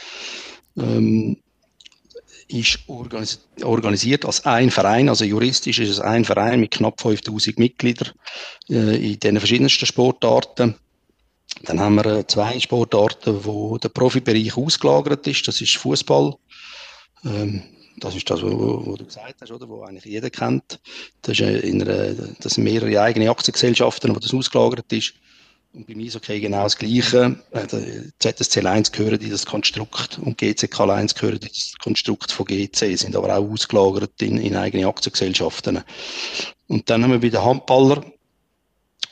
[0.77, 1.37] Ähm,
[2.47, 7.57] ist organis organisiert als ein Verein, also juristisch ist es ein Verein mit knapp 5000
[7.57, 8.11] Mitgliedern
[8.69, 10.75] äh, in den verschiedensten Sportarten.
[11.65, 15.47] Dann haben wir äh, zwei Sportarten, wo der Profibereich ausgelagert ist.
[15.47, 16.35] Das ist Fußball.
[17.25, 17.63] Ähm,
[17.97, 19.69] das ist das, was du gesagt hast, oder?
[19.69, 20.79] Wo eigentlich jeder kennt.
[21.21, 25.13] Das, ist in einer, das sind mehrere eigene Aktiengesellschaften, wo das ausgelagert ist.
[25.73, 27.37] Und beim Eishockey genau das Gleiche.
[27.51, 27.67] Äh,
[28.19, 32.97] ZSC 1 gehören in das Konstrukt und GCK 1 gehören in das Konstrukt von GC,
[32.97, 35.83] sind aber auch ausgelagert in, in eigene Aktiengesellschaften.
[36.67, 38.05] Und dann haben wir bei den Handballer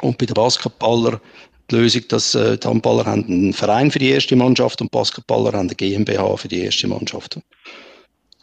[0.02, 1.20] und bei den Basketballer
[1.72, 5.54] die Lösung, dass äh, die Handballer haben einen Verein für die erste Mannschaft und Basketballer
[5.54, 7.40] haben eine GmbH für die erste Mannschaft.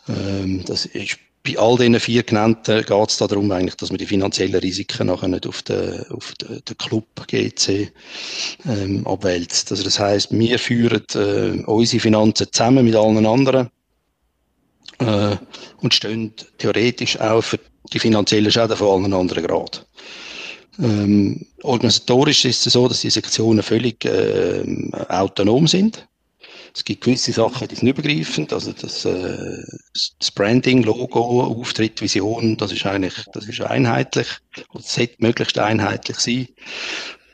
[0.09, 4.07] Ähm, das ist bei all diesen vier genannten geht es darum, eigentlich, dass man die
[4.07, 7.91] finanziellen Risiken nachher nicht auf den, auf den, Club GC
[8.67, 9.71] ähm, abwälzt.
[9.71, 13.71] Also das heißt, wir führen äh, unsere Finanzen zusammen mit allen anderen
[14.99, 15.37] äh,
[15.81, 17.59] und stehen theoretisch auch für
[17.93, 19.79] die finanziellen Schäden von allen anderen gerade.
[20.81, 24.65] Ähm, organisatorisch ist es so, dass die Sektionen völlig äh,
[25.09, 26.07] autonom sind.
[26.75, 29.63] Es gibt gewisse Sachen, die sind übergreifend, also das, äh,
[30.19, 34.29] das Branding, Logo, Auftritt, Vision, das ist eigentlich, das ist einheitlich
[34.69, 36.49] und sollte möglichst einheitlich sein.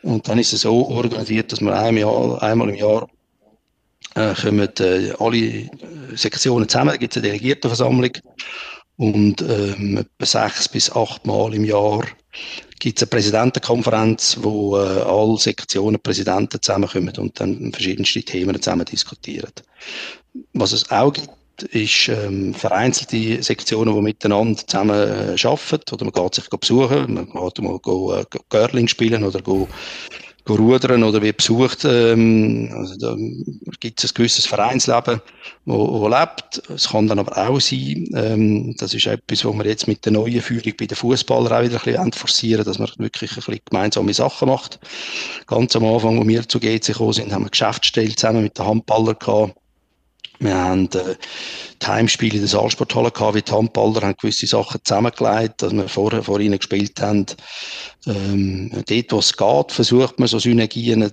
[0.02, 3.09] Und dann ist es so organisiert, dass man einmal, Jahr, einmal im Jahr
[4.14, 5.70] äh, kommen äh, alle
[6.14, 8.12] Sektionen zusammen, da gibt es eine Delegiertenversammlung
[8.96, 12.06] und ähm, etwa sechs bis acht Mal im Jahr
[12.78, 18.84] gibt es eine Präsidentenkonferenz, wo äh, alle Sektionen Präsidenten zusammenkommen und dann verschiedenste Themen zusammen
[18.84, 19.52] diskutieren.
[20.52, 21.30] Was es auch gibt,
[21.62, 27.26] ist ähm, vereinzelte Sektionen, die miteinander zusammen äh, arbeiten oder man geht sich besuchen, man
[27.26, 29.66] geht mal go, äh, Girling spielen oder go,
[30.54, 31.85] rudern oder wird besucht.
[31.85, 33.16] Ähm, also da
[33.80, 35.20] gibt es ein gewisses Vereinsleben,
[35.64, 36.62] wo, wo lebt.
[36.68, 40.12] Es kann dann aber auch sein, ähm, das ist etwas, wo wir jetzt mit der
[40.12, 43.61] neuen Führung bei den Fußballern auch wieder ein bisschen forcieren, dass man wirklich ein bisschen
[43.68, 44.78] gemeinsame Sachen macht.
[45.46, 48.66] Ganz am Anfang, wo wir zu GC gekommen sind, haben wir Geschäftsstelle zusammen mit den
[48.66, 49.54] Handballern gehabt
[50.38, 51.16] wir haben äh,
[51.81, 55.88] die Heimspiele in der Saalsporthalle gehabt, wie die Handballer haben gewisse Sachen zusammengelegt, dass wir
[55.88, 57.27] vorher vor ihnen gespielt haben.
[58.07, 61.11] Ähm, dort, wo es geht, versucht man so Synergien äh,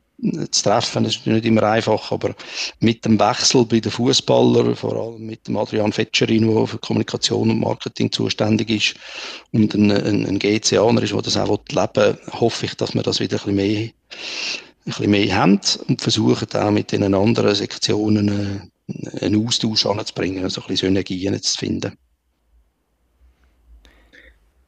[0.51, 1.03] zu treffen.
[1.03, 2.35] Das ist nicht immer einfach, aber
[2.79, 7.49] mit dem Wechsel bei den Fußballern, vor allem mit dem Adrian Fetscherin, der für Kommunikation
[7.49, 8.95] und Marketing zuständig ist,
[9.51, 13.03] und ein, ein, ein GCAner ist, der das auch leben will, hoffe ich, dass wir
[13.03, 13.89] das wieder ein bisschen mehr
[14.85, 18.72] ein bisschen mehr haben und versuchen auch mit den anderen Sektionen äh,
[19.21, 21.97] einen Austausch anzubringen, also ein bisschen Synergien zu finden.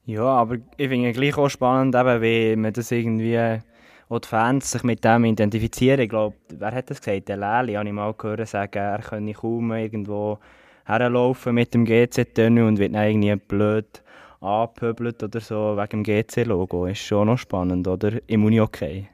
[0.06, 3.60] Ja, aber ich finde es gleich auch spannend, eben, wie man das irgendwie,
[4.08, 6.00] auch die Fans sich mit dem identifizieren.
[6.00, 7.28] Ich glaube, wer hat das gesagt?
[7.28, 10.38] Der Leli, habe ich mal gehört sagen, er könne kaum irgendwo
[10.86, 14.04] herlaufen mit dem GC-Tönny und wird dann irgendwie blöd
[14.42, 16.86] angepöbelt oder so wegen dem GC-Logo.
[16.86, 18.12] Ist schon noch spannend, oder?
[18.28, 19.10] Im Uni-Okay.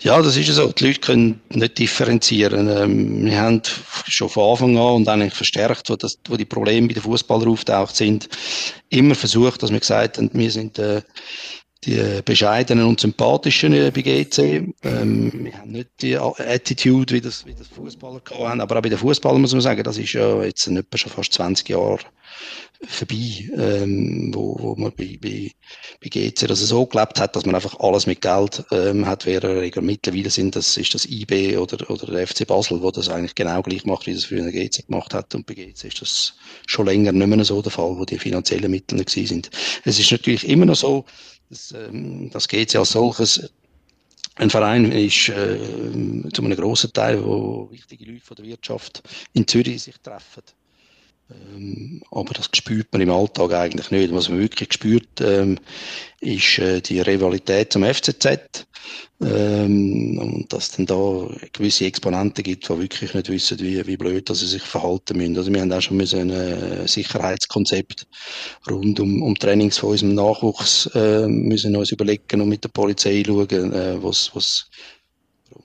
[0.00, 0.70] Ja, das ist so.
[0.70, 2.68] Die Leute können nicht differenzieren.
[2.68, 3.62] Ähm, wir haben
[4.06, 7.48] schon von Anfang an und eigentlich verstärkt, wo, das, wo die Probleme bei den Fußballern
[7.48, 8.28] auftaucht sind,
[8.90, 11.02] immer versucht, dass wir gesagt haben, wir sind äh,
[11.84, 14.74] die bescheidenen und sympathischen äh, bei GC.
[14.82, 18.88] Ähm, wir haben nicht die Attitude, wie das, wie das Fußballer haben, aber auch bei
[18.88, 22.00] den Fußballern muss man sagen, das ist ja jetzt in etwa schon fast 20 Jahre
[22.86, 25.50] vorbei, ähm, wo, wo man bei, bei,
[26.00, 29.74] bei GC das so gelebt hat, dass man einfach alles mit Geld ähm, hat, während
[29.82, 33.62] mittlerweile sind, das ist das IB oder, oder der FC Basel, wo das eigentlich genau
[33.62, 36.34] gleich macht, wie das früher GC gemacht hat und bei GC ist das
[36.66, 39.50] schon länger nicht mehr so der Fall, wo die finanziellen Mittel nicht sind.
[39.84, 41.04] Es ist natürlich immer noch so,
[41.48, 43.50] dass, ähm, das GC als solches
[44.36, 45.58] ein Verein ist äh,
[46.32, 50.42] zu einem grossen Teil, wo wichtige Leute von der Wirtschaft in Zürich sich treffen.
[51.30, 54.12] Ähm, aber das spürt man im Alltag eigentlich nicht.
[54.12, 55.58] Was man wirklich spürt, ähm,
[56.20, 58.66] ist äh, die Rivalität zum FCZ.
[59.20, 63.96] Ähm, und dass es dann da gewisse Exponenten gibt, die wirklich nicht wissen, wie, wie
[63.96, 65.36] blöd dass sie sich verhalten müssen.
[65.36, 68.06] Also wir haben auch schon müssen ein äh, Sicherheitskonzept
[68.70, 73.22] rund um, um Trainings von unserem Nachwuchs äh, müssen uns überlegen und mit der Polizei
[73.26, 74.70] schauen, äh, was, was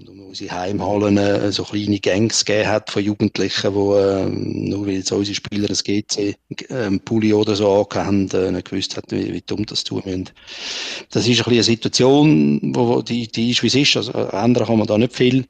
[0.07, 5.03] um unsere Heimhallen äh, so kleine Gangs gegeben hat von Jugendlichen, die ähm, nur weil
[5.03, 6.35] so unsere Spieler ein GC
[6.69, 10.29] ähm, Pulli oder so haben, äh, nicht gewusst hat, wie, wie dumm das tun müssen.
[11.11, 13.97] Das ist ein eine Situation, wo, die, die ist, wie es ist.
[13.97, 15.45] Also, ändern kann man da nicht viel.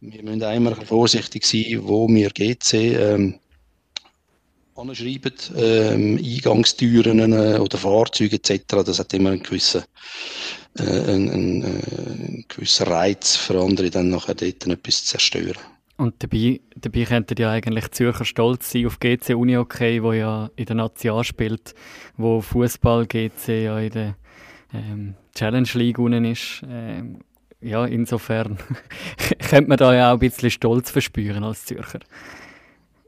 [0.00, 3.38] Wir müssen immer vorsichtig sein, wo wir GC ähm,
[4.74, 8.62] anschreiben, ähm, Eingangstüren äh, oder Fahrzeuge etc.
[8.84, 9.82] Das hat immer einen gewissen
[10.78, 15.62] äh, ein, ein, äh, ein gewisser Reiz für andere, dann nachher dort etwas zu zerstören.
[15.96, 20.50] Und dabei, dabei könnte ja eigentlich Zürcher stolz sein auf GC Uni okay, wo ja
[20.56, 21.74] in der National spielt,
[22.16, 24.16] wo Fußball GC ja in der
[24.72, 26.62] ähm, Challenge League unten ist.
[26.68, 27.20] Ähm,
[27.60, 28.58] ja, insofern
[29.48, 32.00] könnte man da ja auch ein bisschen Stolz verspüren als Zürcher.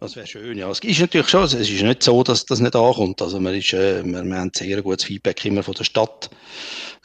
[0.06, 0.70] Das wäre schön, ja.
[0.70, 3.20] Es ist natürlich schon, es ist nicht so, dass das nicht ankommt.
[3.20, 6.30] Also man ist, äh, wir, wir haben sehr gutes Feedback immer von der Stadt.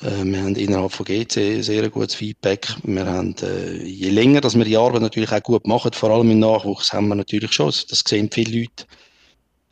[0.02, 2.68] Äh, wir haben innerhalb von GC sehr gutes Feedback.
[2.84, 6.30] Wir haben, äh, je länger, dass wir die Arbeit natürlich auch gut machen, vor allem
[6.30, 8.86] im Nachwuchs, haben wir natürlich schon, das sehen viele Leute,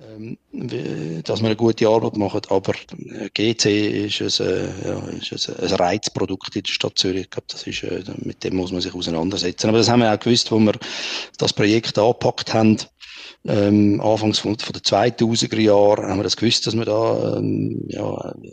[0.01, 0.39] ähm,
[1.23, 2.41] dass wir eine gute Arbeit machen.
[2.49, 2.73] Aber
[3.35, 7.25] GC ist, ein, äh, ja, ist ein, Reizprodukt in der Stadt Zürich.
[7.25, 7.85] Ich glaube, das ist,
[8.25, 9.69] mit dem muss man sich auseinandersetzen.
[9.69, 10.73] Aber das haben wir auch gewusst, wo wir
[11.37, 12.79] das Projekt angepackt haben
[13.45, 17.83] ähm, anfangs von, von den 2000er Jahren haben wir das gewusst, dass man da ähm,
[17.87, 18.03] ja,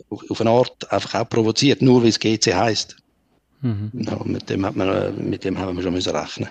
[0.09, 2.95] auf, auf eine Art einfach auch provoziert, nur weil es GC heisst.
[3.61, 3.91] Mhm.
[3.93, 6.49] Ja, mit, dem hat man, mit dem haben wir schon müssen rechnen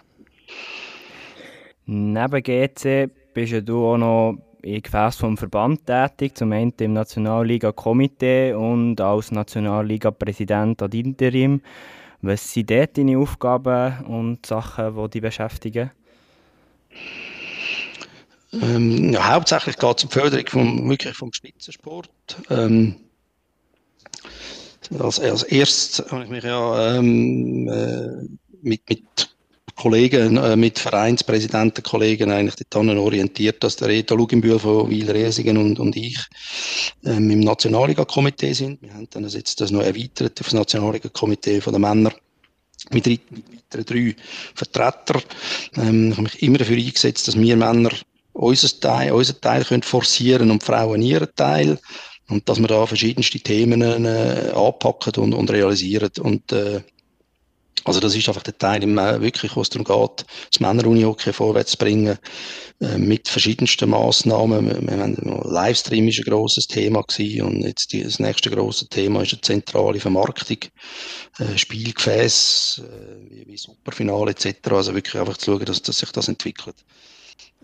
[1.87, 6.94] Neben GC bist ja du auch noch in Gefäß vom Verband tätig, zum einen im
[6.94, 11.61] Nationalliga-Komitee und als Nationalliga-Präsident ad interim.
[12.22, 15.92] Was sind dort deine Aufgaben und Sachen, die dich beschäftigen?
[18.52, 22.11] Ähm, ja, hauptsächlich geht es um die Förderung vom, wirklich vom Spitzensport.
[22.50, 22.96] Ähm,
[24.98, 28.28] als, als erstes habe ich mich ja ähm, äh,
[28.62, 29.02] mit, mit
[29.74, 35.78] Kollegen, äh, mit Vereinspräsidenten, Kollegen eigentlich daran orientiert, dass der Reto Luginbühl von Wiel-Resingen und,
[35.78, 36.18] und ich
[37.04, 38.80] ähm, im Nationalliga-Komitee sind.
[38.80, 42.14] Wir haben dann jetzt das noch erweitert auf das Nationalliga-Komitee von den Männern
[42.90, 44.16] mit, mit weiteren drei
[44.54, 45.22] Vertretern.
[45.76, 47.90] Ähm, ich habe mich immer dafür eingesetzt, dass wir Männer
[48.37, 51.79] unser Teil, unser Teil können forcieren und Frauen ihren Teil.
[52.29, 56.11] Und dass wir da verschiedenste Themen äh, anpacken und, und realisieren.
[56.20, 56.83] Und äh,
[57.85, 61.72] Also das ist einfach der Teil, äh, wirklich, wo es darum geht, das Männerunihockey vorwärts
[61.72, 62.18] zu bringen,
[62.81, 64.66] äh, mit verschiedensten Massnahmen.
[64.66, 68.88] Wir, wir haben, Livestream ist ein grosses Thema gewesen und jetzt die, das nächste grosse
[68.88, 70.59] Thema ist eine zentrale Vermarktung,
[71.38, 74.68] äh, Spielgefäß, äh, wie, wie Superfinale etc.
[74.72, 76.77] Also wirklich einfach zu schauen, dass, dass sich das entwickelt.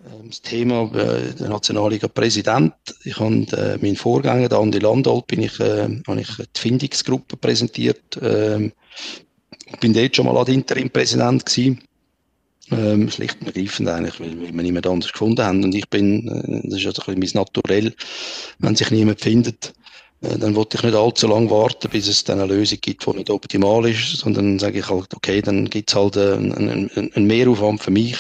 [0.05, 2.75] Ähm, das Thema äh, der Nationalliga-Präsident.
[3.05, 7.37] Ich habe äh, meinen Vorgänger, der Andi Landolt, bin ich, äh, habe ich die Findungsgruppe
[7.37, 8.19] präsentiert.
[8.21, 8.73] Ähm,
[9.81, 11.81] bin dort schon mal als Interim-Präsident gewesen.
[12.71, 15.63] Ähm, schlicht und ergreifend eigentlich, weil, weil wir niemand anders gefunden haben.
[15.63, 17.95] Und ich bin, äh, das ist also ein bisschen mein Naturell,
[18.59, 19.75] wenn sich niemand findet,
[20.23, 23.31] dann wollte ich nicht allzu lange warten, bis es dann eine Lösung gibt, die nicht
[23.31, 27.83] optimal ist, sondern sage ich halt, okay, dann gibt es halt einen, einen, einen Mehraufwand
[27.83, 28.17] für mich.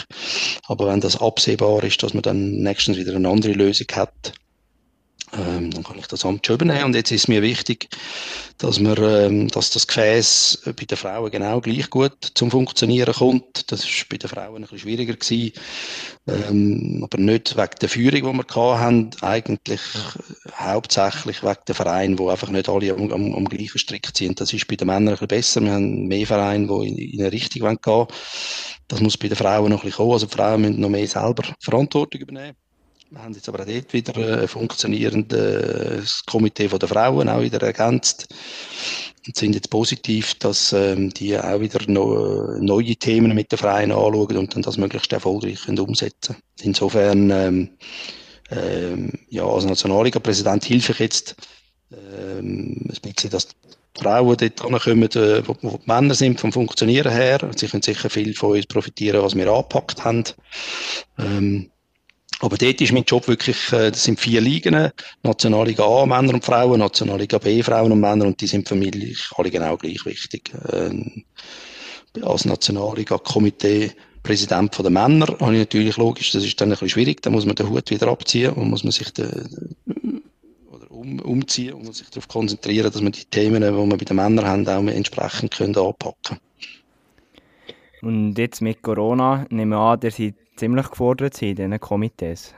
[0.66, 4.32] Aber wenn das absehbar ist, dass man dann nächstens wieder eine andere Lösung hat,
[5.34, 6.84] ähm, dann kann ich das Amt schon übernehmen.
[6.84, 7.88] Und jetzt ist mir wichtig,
[8.58, 13.70] dass man, ähm, dass das Gefäß bei den Frauen genau gleich gut zum Funktionieren kommt.
[13.72, 15.52] Das ist bei den Frauen ein bisschen schwieriger gewesen.
[16.28, 19.80] Ähm, aber nicht wegen der Führung, die wir hatten, eigentlich
[20.54, 24.34] hauptsächlich wegen der Vereine, wo einfach nicht alle am, am, am gleichen Strick ziehen.
[24.34, 25.60] Das ist bei den Männern ein bisschen besser.
[25.62, 28.08] Wir haben mehr Vereine, die in, in eine Richtung gehen wollen.
[28.88, 30.12] Das muss bei den Frauen noch ein bisschen kommen.
[30.12, 32.56] Also die Frauen müssen noch mehr selber Verantwortung übernehmen.
[33.12, 38.26] Wir haben jetzt aber auch dort wieder ein funktionierendes Komitee der Frauen auch wieder ergänzt
[39.26, 43.92] und sind jetzt positiv, dass ähm, die auch wieder no, neue Themen mit den Vereinen
[43.92, 47.68] anschauen und dann das möglichst erfolgreich umsetzen Insofern, ähm,
[48.50, 51.36] ähm, ja, als Nationalliga-Präsident hilfe ich jetzt
[51.92, 53.54] ähm, ein bisschen, dass die
[54.02, 57.46] Frauen dort kommen, äh, wo, wo die Männer sind vom Funktionieren her.
[57.56, 60.24] Sie können sicher viel von uns profitieren, was wir angepackt haben.
[61.18, 61.71] Ähm,
[62.42, 64.90] aber dort ist mein Job wirklich, äh, das sind vier Ligen,
[65.22, 69.30] Nationalliga A, Männer und Frauen, Nationalliga B, Frauen und Männer, und die sind für mich
[69.36, 70.52] alle genau gleich wichtig.
[70.72, 71.24] Ähm,
[72.20, 73.92] als Nationalliga-Komitee
[74.24, 77.46] Präsident der Männer habe ich natürlich logisch, das ist dann ein bisschen schwierig, da muss
[77.46, 79.76] man den Hut wieder abziehen und muss man sich den,
[80.68, 84.04] oder um, umziehen und muss sich darauf konzentrieren, dass man die Themen, die wir bei
[84.04, 86.38] den Männern haben, auch entsprechend können anpacken
[88.00, 92.54] Und jetzt mit Corona, nehmen wir an, der seid ziemlich gefordert sind in diesen Komitees?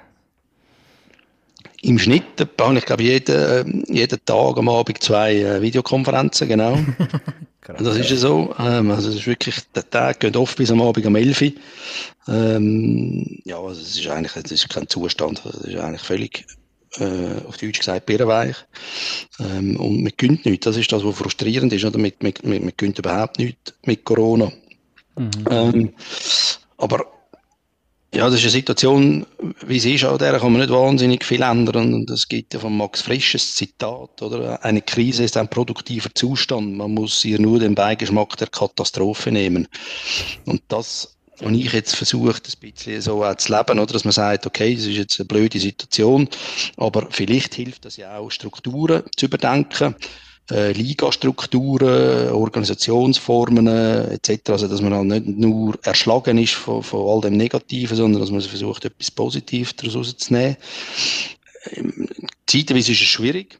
[1.81, 2.25] Im Schnitt
[2.61, 6.79] habe ich glaube jeden, jeden Tag am Abend zwei äh, Videokonferenzen, genau.
[7.79, 8.55] das ist ja so.
[8.59, 11.53] Ähm, also es ist wirklich, der Tag geht oft bis am Abend um 11 Uhr.
[12.29, 15.41] Ähm, ja, also es ist eigentlich, das ist kein Zustand.
[15.45, 16.47] Das ist eigentlich völlig,
[16.99, 18.57] äh, auf Deutsch gesagt, birrenweich.
[19.41, 20.65] Ähm, und man gönnt nichts.
[20.65, 21.85] Das ist das, was frustrierend ist.
[21.85, 21.99] Oder?
[21.99, 24.53] Man, man, man gönnt überhaupt nichts mit Corona.
[25.17, 25.31] Mhm.
[25.51, 25.93] Ähm,
[26.77, 27.14] aber
[28.15, 29.27] ja, das ist eine Situation,
[29.67, 31.93] wie sie ist, an der kann man nicht wahnsinnig viel ändern.
[31.93, 34.63] Und es gibt ja von Max Frisches Zitat, oder?
[34.65, 36.77] Eine Krise ist ein produktiver Zustand.
[36.77, 39.67] Man muss ihr nur den Beigeschmack der Katastrophe nehmen.
[40.45, 43.93] Und das, und ich jetzt versucht, ein bisschen so auch zu leben, oder?
[43.93, 46.29] Dass man sagt, okay, es ist jetzt eine blöde Situation,
[46.77, 49.97] aber vielleicht hilft das ja auch, Strukturen zu überdenken
[50.51, 54.51] äh, Ligastrukturen, Organisationsformen äh, etc.
[54.51, 58.31] Also dass man halt nicht nur erschlagen ist von, von all dem Negativen, sondern dass
[58.31, 60.57] man versucht, etwas Positives daraus rauszunehmen.
[61.73, 62.09] Ähm,
[62.47, 63.59] zeitweise ist es schwierig,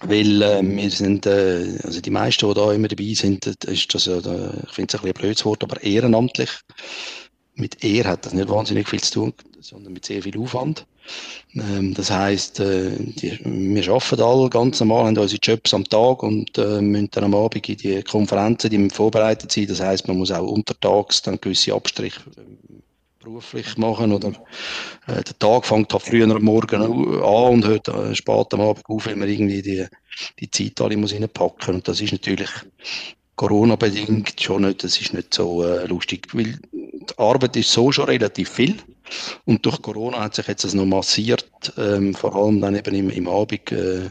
[0.00, 4.04] weil äh, wir sind, äh, also die meisten, die da immer dabei sind, ist das
[4.04, 6.50] da, ich finde es ein ein blödes Wort, aber ehrenamtlich.
[7.58, 10.86] Mit Ehr hat das nicht wahnsinnig viel zu tun, sondern mit sehr viel Aufwand.
[11.54, 12.92] Ähm, das heisst, äh,
[13.44, 17.34] wir arbeiten alle ganz normal, haben unsere Jobs am Tag und äh, müssen dann am
[17.34, 19.70] Abend in die Konferenzen, die vorbereitet sind.
[19.70, 22.78] Das heisst, man muss auch untertags dann gewisse Abstriche äh,
[23.18, 24.28] beruflich machen oder
[25.08, 28.84] äh, der Tag fängt halt früher am Morgen an und hört äh, spät am Abend
[28.86, 29.86] auf, wenn man irgendwie die,
[30.38, 32.50] die Zeit alle muss reinpacken und das ist natürlich
[33.38, 38.06] Corona-bedingt schon nicht, das ist nicht so äh, lustig, weil die Arbeit ist so schon
[38.06, 38.74] relativ viel
[39.44, 41.48] und durch Corona hat sich jetzt das noch massiert,
[41.78, 44.10] ähm, vor allem dann eben im, im Abend, äh,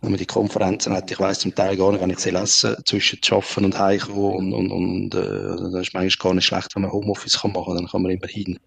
[0.00, 1.10] wenn man die Konferenzen hat.
[1.10, 4.54] Ich weiß zum Teil gar nicht, wenn ich sie lese, zwischen Schaffen und Heimkommen und,
[4.54, 7.86] und, und äh, das ist manchmal gar nicht schlecht, wenn man Homeoffice kann machen, dann
[7.86, 8.58] kann man immerhin,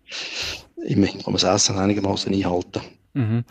[0.86, 2.82] immerhin kann man das Essen einigermaßen einhalten.
[3.13, 3.43] Mhm.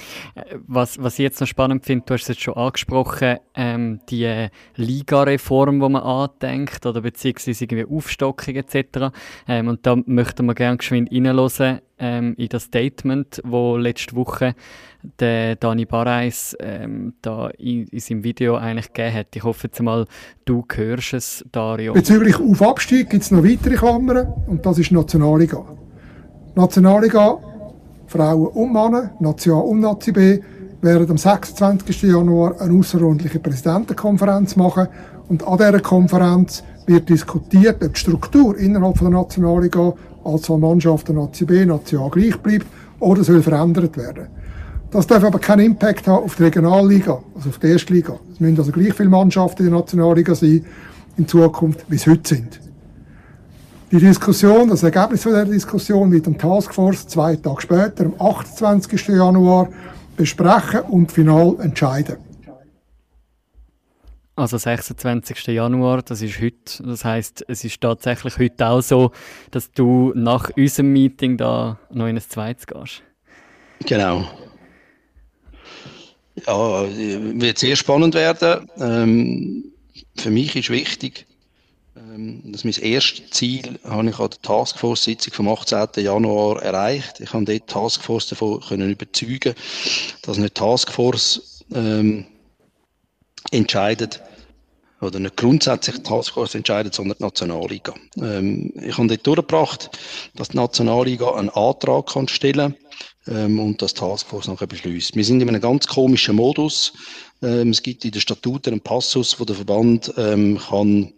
[0.66, 4.49] Was, was ich jetzt noch spannend finde, du hast es jetzt schon angesprochen, ähm, die
[4.77, 9.12] Liga-Reform, die man andenkt, oder beziehungsweise irgendwie Aufstockung etc.
[9.46, 14.55] Ähm, und da möchten wir gerne geschwind reinhören ähm, in das Statement, wo letzte Woche
[15.18, 19.37] der Dani Barreis ähm, da in, in seinem Video eigentlich gegeben hat.
[19.37, 20.07] Ich hoffe jetzt mal,
[20.45, 21.93] du hörst es, Dario.
[21.93, 25.64] Bezüglich auf Abstieg gibt es noch weitere Klammern und das ist Nationalliga.
[26.55, 27.39] Nationalliga
[28.11, 30.41] Frauen und Männer, Nazi A und Nazi B,
[30.83, 32.03] werden am 26.
[32.03, 34.89] Januar eine außerordentliche Präsidentenkonferenz machen
[35.29, 39.93] und an dieser Konferenz wird diskutiert, ob die Struktur innerhalb der Nationalliga,
[40.25, 42.67] also Mannschaften Nazi B, Nazi A gleich bleibt
[42.99, 44.27] oder soll verändert werden.
[44.91, 48.19] Das darf aber keinen Impact haben auf die Regionalliga, also auf die Erstliga.
[48.33, 50.65] Es müssen also gleich viele Mannschaften in der Nationalliga sein
[51.17, 52.70] in Zukunft, wie es heute sind.
[53.93, 59.09] Die Diskussion, das Ergebnis von der Diskussion wird am Taskforce zwei Tage später, am 28.
[59.09, 59.68] Januar,
[60.16, 62.18] besprechen und final entscheiden.
[64.36, 65.49] Also 26.
[65.49, 66.84] Januar, das ist heute.
[66.84, 69.11] Das heißt, es ist tatsächlich heute auch so,
[69.51, 73.03] dass du nach unserem Meeting da noch in ein zweites gehst.
[73.86, 74.24] Genau.
[76.47, 78.70] Ja, wird sehr spannend werden.
[78.78, 79.64] Ähm,
[80.16, 81.26] für mich ist wichtig,
[82.45, 85.89] dass mein erstes Ziel habe ich an der Taskforce-Sitzung vom 18.
[85.97, 87.21] Januar erreicht.
[87.21, 89.55] Ich habe dort die Taskforce davon können überzeugen,
[90.23, 92.27] dass die Taskforce ähm,
[93.53, 94.23] entscheidet,
[95.01, 97.95] oder nicht grundsätzlich die Taskforce entscheidet, sondern die Nationalliga.
[98.17, 99.91] Ähm, ich habe dort durchgebracht,
[100.35, 102.75] dass die Nationalliga einen Antrag kann stellen
[103.29, 105.15] ähm, und das Taskforce nachher beschließt.
[105.15, 106.93] Wir sind in einem ganz komischen Modus.
[107.41, 111.13] Ähm, es gibt in den Statuten einen Passus, wo der Verband ähm, kann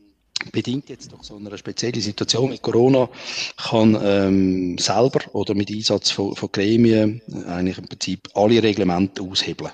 [0.50, 3.08] bedingt jetzt durch so eine spezielle Situation mit Corona,
[3.56, 9.72] kann ähm, selber oder mit Einsatz von, von Gremien eigentlich im Prinzip alle Reglemente aushebeln.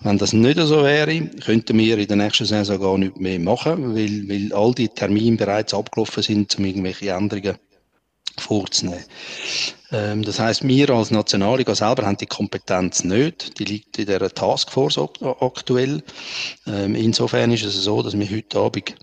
[0.00, 3.94] Wenn das nicht so wäre, könnten wir in der nächsten Saison gar nicht mehr machen,
[3.94, 7.56] weil, weil all die Termine bereits abgelaufen sind, um irgendwelche Änderungen
[8.38, 9.04] vorzunehmen.
[9.90, 13.58] Ähm, das heißt, wir als Nationalliga selber haben die Kompetenz nicht.
[13.58, 14.98] Die liegt in der Taskforce
[15.40, 16.02] aktuell.
[16.66, 18.94] Ähm, insofern ist es so, dass wir heute Abend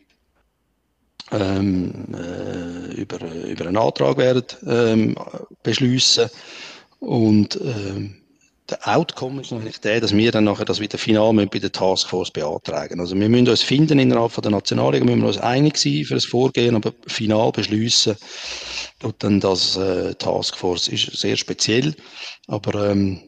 [1.31, 5.15] ähm, äh, über, über einen Antrag werden ähm,
[5.63, 6.29] beschließen
[6.99, 8.15] und ähm,
[8.69, 12.31] der Outcome ist natürlich der, dass wir dann nachher das wieder final bei der Taskforce
[12.31, 12.99] beantragen.
[12.99, 16.25] Also wir müssen uns finden innerhalb der Nationalliga, müssen wir uns einig sein für das
[16.25, 18.15] Vorgehen, aber final beschließen
[19.03, 20.87] und dann das äh, Taskforce.
[20.89, 21.95] Ist sehr speziell,
[22.47, 23.21] aber ähm,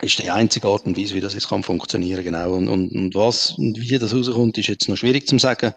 [0.00, 2.52] ist die einzige Art und Weise, wie das jetzt kann funktionieren, genau.
[2.52, 5.74] Und, und, und was und wie das rauskommt, ist jetzt noch schwierig zu sagen.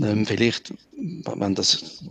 [0.00, 2.02] Ähm, vielleicht, wenn das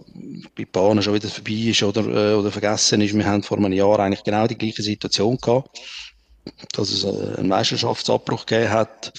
[0.55, 3.73] bei Bahnen schon wieder vorbei ist oder, äh, oder vergessen ist, wir haben vor einem
[3.73, 5.77] Jahr eigentlich genau die gleiche Situation gehabt,
[6.73, 9.11] dass es äh, einen Meisterschaftsabbruch gegeben hat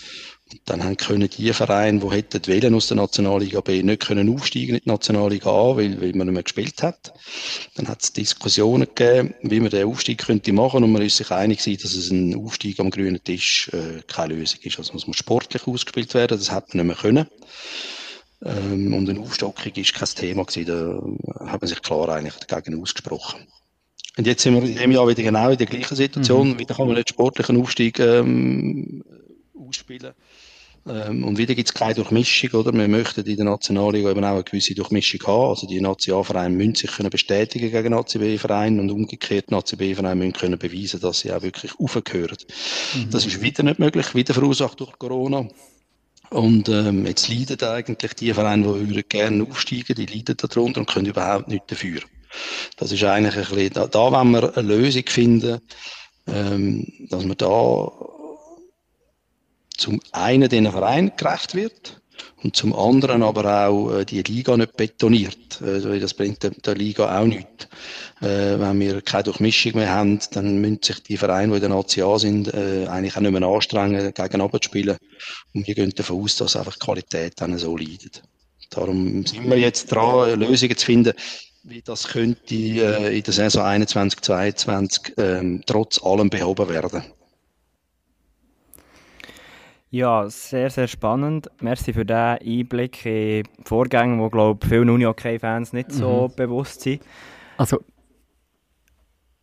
[0.65, 4.77] dann haben können die Vereine, die hätten wählen aus der Nationalliga B, nicht können aufsteigen
[4.77, 7.13] in die Nationalliga A, weil, weil man nicht mehr gespielt hat.
[7.75, 11.31] Dann hat es Diskussionen gegeben, wie man den Aufstieg könnte machen und man ist sich
[11.31, 14.79] einig gewesen, dass es ein Aufstieg am grünen Tisch äh, keine Lösung ist.
[14.79, 17.27] Also es muss sportlich ausgespielt werden, das hat man nicht mehr können.
[18.45, 22.81] Ähm, und eine Aufstockung ist kein Thema gewesen, da hat man sich klar eigentlich dagegen
[22.81, 23.47] ausgesprochen.
[24.17, 26.51] Und jetzt sind wir in dem Jahr wieder genau in der gleichen Situation.
[26.51, 26.59] Mhm.
[26.59, 29.03] Wieder kann man nicht sportlichen Aufstieg ähm,
[29.57, 30.13] ausspielen.
[30.85, 32.73] Ähm, und wieder gibt es keine Durchmischung, oder?
[32.73, 35.51] Wir möchten in der Nationalliga eben auch eine gewisse Durchmischung haben.
[35.51, 40.33] Also die Nationalvereine müssen sich können bestätigen gegen Nazi B-Vereine und umgekehrt Nazi B-Vereine müssen
[40.33, 42.37] können beweisen, dass sie auch wirklich aufgehören.
[42.95, 43.11] Mhm.
[43.11, 45.47] Das ist wieder nicht möglich, wieder verursacht durch Corona.
[46.31, 51.07] Und ähm, jetzt leiden eigentlich die Vereine, die gerne aufsteigen, die leiden darunter und können
[51.07, 52.01] überhaupt nichts dafür.
[52.77, 55.61] Das ist eigentlich ein bisschen, da, da wollen wir eine Lösung finden,
[56.27, 57.91] ähm, dass wir da
[59.77, 62.01] zum einen den Verein gerecht wird
[62.43, 65.61] und zum anderen aber auch äh, die Liga nicht betoniert.
[65.61, 67.69] Äh, das bringt der, der Liga auch nichts.
[68.21, 71.71] Äh, wenn wir keine Durchmischung mehr haben, dann müssen sich die Vereine, die in der
[71.71, 74.97] Nazi A sind, äh, eigentlich auch nicht mehr anstrengen, gegen zu spielen.
[75.55, 78.23] Und wir gehen davon aus, dass einfach die Qualität dann so leidet.
[78.71, 81.13] Darum sind wir jetzt dran, Lösungen zu finden,
[81.65, 87.03] wie das könnte äh, in der Saison 21, 22 ähm, trotz allem behoben werden.
[89.93, 91.51] Ja, sehr, sehr spannend.
[91.61, 96.35] Merci für diesen Einblick in Vorgänge, die, glaube ich, vielen Uni-Hockey-Fans nicht so mhm.
[96.35, 97.03] bewusst sind.
[97.59, 97.79] Also,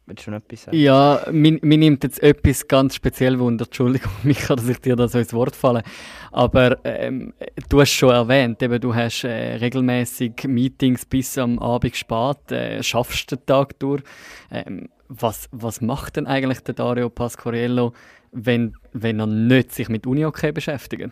[0.07, 0.75] Willst du noch etwas sagen?
[0.75, 3.65] Ja, mir, mir nimmt jetzt etwas ganz speziell Wunder.
[3.65, 5.83] Entschuldigung, Micha, dass ich dir da so ins Wort falle.
[6.31, 7.31] Aber ähm,
[7.69, 12.81] du hast schon erwähnt, eben, du hast äh, regelmäßig Meetings bis am Abend spät, äh,
[12.81, 14.01] schaffst den Tag durch.
[14.49, 17.93] Ähm, was, was macht denn eigentlich der Dario Pasquariello
[18.31, 21.11] wenn, wenn er nicht sich mit Uni-Hockey beschäftigt?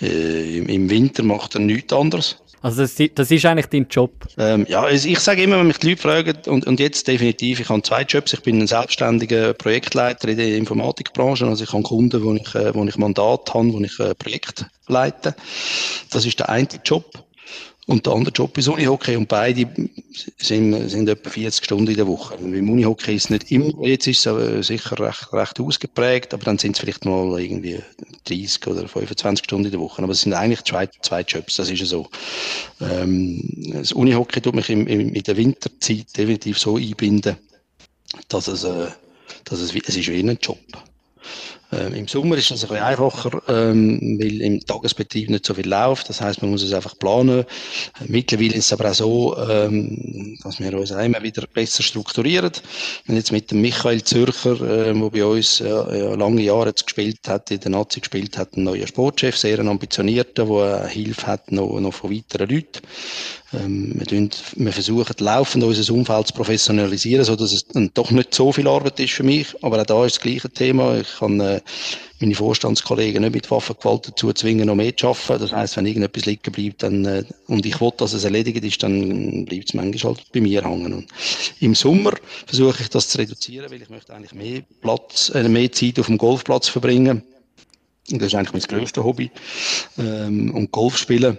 [0.00, 2.38] Äh, im, Winter macht er nichts anderes.
[2.60, 4.12] Also das, das ist eigentlich dein Job?
[4.38, 7.68] Ähm, ja, ich sage immer, wenn mich die Leute fragen, und, und jetzt definitiv, ich
[7.68, 8.32] habe zwei Jobs.
[8.32, 11.46] Ich bin ein selbstständiger Projektleiter in der Informatikbranche.
[11.46, 14.66] Also ich habe Kunden, wo ich, äh, wo ich Mandat habe, wo ich äh, Projekt
[14.86, 15.34] leite.
[16.10, 17.04] Das ist der eine Job.
[17.86, 19.68] Und der andere Job ist Unihockey und beide
[20.38, 22.36] sind, sind etwa 40 Stunden in der Woche.
[22.36, 26.44] Im Unihockey ist es nicht immer, jetzt ist es aber sicher recht, recht ausgeprägt, aber
[26.44, 27.80] dann sind es vielleicht mal irgendwie
[28.26, 30.00] 30 oder 25 Stunden in der Woche.
[30.00, 32.08] Aber es sind eigentlich zwei, zwei Jobs, das ist so.
[32.80, 37.36] Ähm, das Unihockey tut mich im, im, in der Winterzeit definitiv so einbinden,
[38.28, 38.86] dass es, äh,
[39.44, 40.58] dass es, es ist wie ein Job.
[41.72, 45.68] Ähm, Im Sommer ist es ein bisschen einfacher, ähm, weil im Tagesbetrieb nicht so viel
[45.68, 46.08] läuft.
[46.08, 47.44] Das heißt, man muss es einfach planen.
[48.06, 52.52] Mittlerweile ist es aber auch so, ähm, dass wir uns immer wieder besser strukturieren.
[53.06, 56.84] Wenn jetzt mit dem Michael Zürcher, äh, der bei uns äh, ja, lange Jahre jetzt
[56.84, 61.26] gespielt hat, in der Nazi gespielt hat, ein neuer Sportchef, sehr ein ambitionierter, der Hilfe
[61.26, 62.80] hat noch, noch von weiteren Leuten.
[63.54, 68.10] Ähm, wir, tun, wir versuchen laufend unser Umfeld zu professionalisieren, so dass es dann doch
[68.10, 69.46] nicht so viel Arbeit ist für mich.
[69.62, 70.98] Aber auch da ist das gleiche Thema.
[70.98, 71.60] Ich kann äh,
[72.20, 75.42] meine Vorstandskollegen nicht mit Waffengewalt dazu zwingen, noch mehr zu arbeiten.
[75.42, 78.82] Das heisst, wenn irgendetwas liegen bleibt dann, äh, und ich will, dass es erledigt ist,
[78.82, 80.92] dann bleibt es manchmal halt bei mir hängen.
[80.92, 81.06] Und
[81.60, 82.12] Im Sommer
[82.46, 86.06] versuche ich das zu reduzieren, weil ich möchte eigentlich mehr Platz, äh, mehr Zeit auf
[86.06, 87.22] dem Golfplatz verbringen.
[88.08, 89.30] Das ist eigentlich mein grösstes Hobby.
[89.98, 91.38] Ähm, und Golf spielen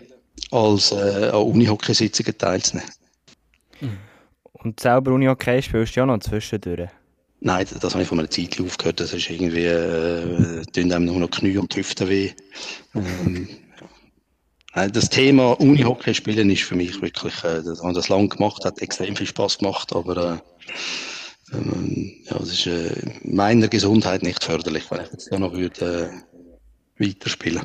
[0.52, 2.90] als äh, an Unihockey-Sitzungen teilzunehmen.
[4.54, 6.90] Und selber Unihockey spielst du ja noch zwischendurch?
[7.46, 9.02] Nein, das habe ich von einer Zeit aufgehört.
[9.02, 12.32] Das ist irgendwie, äh, tun einem nur noch Knie und die Hüfte weh.
[12.96, 13.50] Ähm,
[14.74, 18.82] das Thema Unihockey spielen ist für mich wirklich, äh, das habe das lange gemacht, hat
[18.82, 20.42] extrem viel Spaß gemacht, aber
[21.52, 25.52] äh, ähm, ja, das ist äh, meiner Gesundheit nicht förderlich, wenn ich jetzt da noch
[25.52, 26.24] würde
[26.98, 27.64] äh, weiterspielen.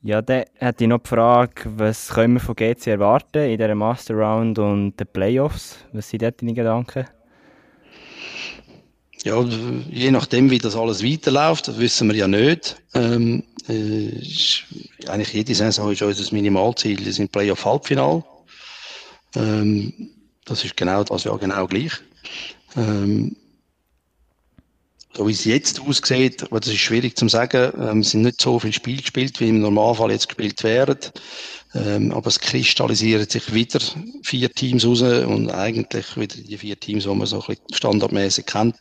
[0.00, 3.74] Ja, dann hätte ich noch die Frage, was können wir von GC erwarten in dieser
[3.74, 5.84] Master Round und den Playoffs?
[5.92, 7.06] Was sind dort deine Gedanken?
[9.24, 9.42] Ja,
[9.90, 12.76] je nachdem, wie das alles weiterläuft, das wissen wir ja nicht.
[12.94, 14.12] Ähm, äh,
[15.08, 18.22] eigentlich jede Saison ist unser Minimalziel, wir sind Playoff-Halbfinal.
[19.34, 19.92] Ähm,
[20.44, 21.92] das ist genau das Jahr genau gleich.
[22.76, 23.36] Ähm,
[25.16, 28.58] so wie es jetzt aussieht, aber das ist schwierig zu sagen, ähm, sind nicht so
[28.58, 30.98] viele Spiele gespielt, wie im Normalfall jetzt gespielt werden.
[31.74, 33.78] Ähm, aber es kristallisieren sich wieder
[34.22, 38.46] vier Teams raus und eigentlich wieder die vier Teams, die man so ein bisschen standardmäßig
[38.46, 38.76] kennt,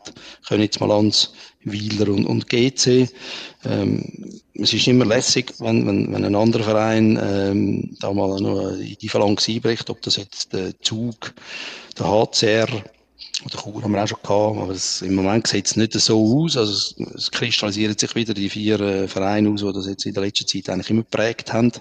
[0.47, 1.33] Königs, Malanz,
[1.65, 3.09] Wieler und, und GC.
[3.65, 8.71] Ähm, es ist immer lässig, wenn, wenn, wenn ein anderer Verein ähm, da mal noch
[8.77, 11.33] in die Phalanx einbricht, ob das jetzt der Zug,
[11.99, 12.67] der HCR
[13.45, 16.43] oder Chur haben wir auch schon gehabt, aber es, im Moment sieht es nicht so
[16.43, 16.57] aus.
[16.57, 20.13] Also es, es kristallisieren sich wieder die vier äh, Vereine aus, die das jetzt in
[20.13, 21.71] der letzten Zeit eigentlich immer geprägt haben.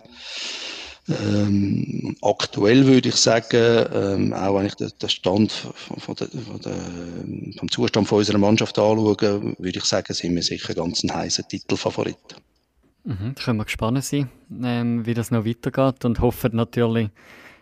[1.09, 6.28] Ähm, aktuell würde ich sagen, ähm, auch wenn ich den, den Stand von, von der,
[6.28, 9.16] von der, vom Zustand von unserer Mannschaft anschaue,
[9.59, 12.16] würde ich sagen, sind wir sicher ganz ein heißer Titelfavorit.
[13.05, 14.28] Mhm, können wir gespannt sein,
[14.64, 17.09] ähm, wie das noch weitergeht und hoffen natürlich,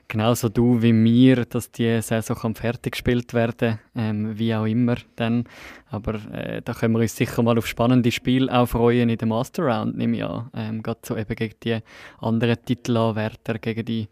[0.08, 4.96] genauso du wie mir, dass die Saison kann fertig gespielt werden ähm, wie auch immer
[5.16, 5.44] dann.
[5.90, 9.28] Aber äh, da können wir uns sicher mal auf spannende Spiele auch freuen in der
[9.28, 10.50] Master Round, nehme ich an.
[10.54, 11.78] Ähm, Gerade so eben gegen die
[12.20, 14.08] anderen Titelanwärter, gegen die,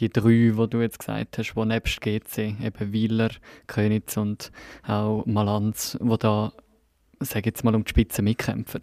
[0.00, 3.30] die drei, die du jetzt gesagt hast, die nebst GC, eben Wieler,
[3.66, 4.50] Könitz und
[4.86, 6.52] auch Malanz, die da,
[7.20, 8.80] sage jetzt mal, um die Spitze mitkämpfen.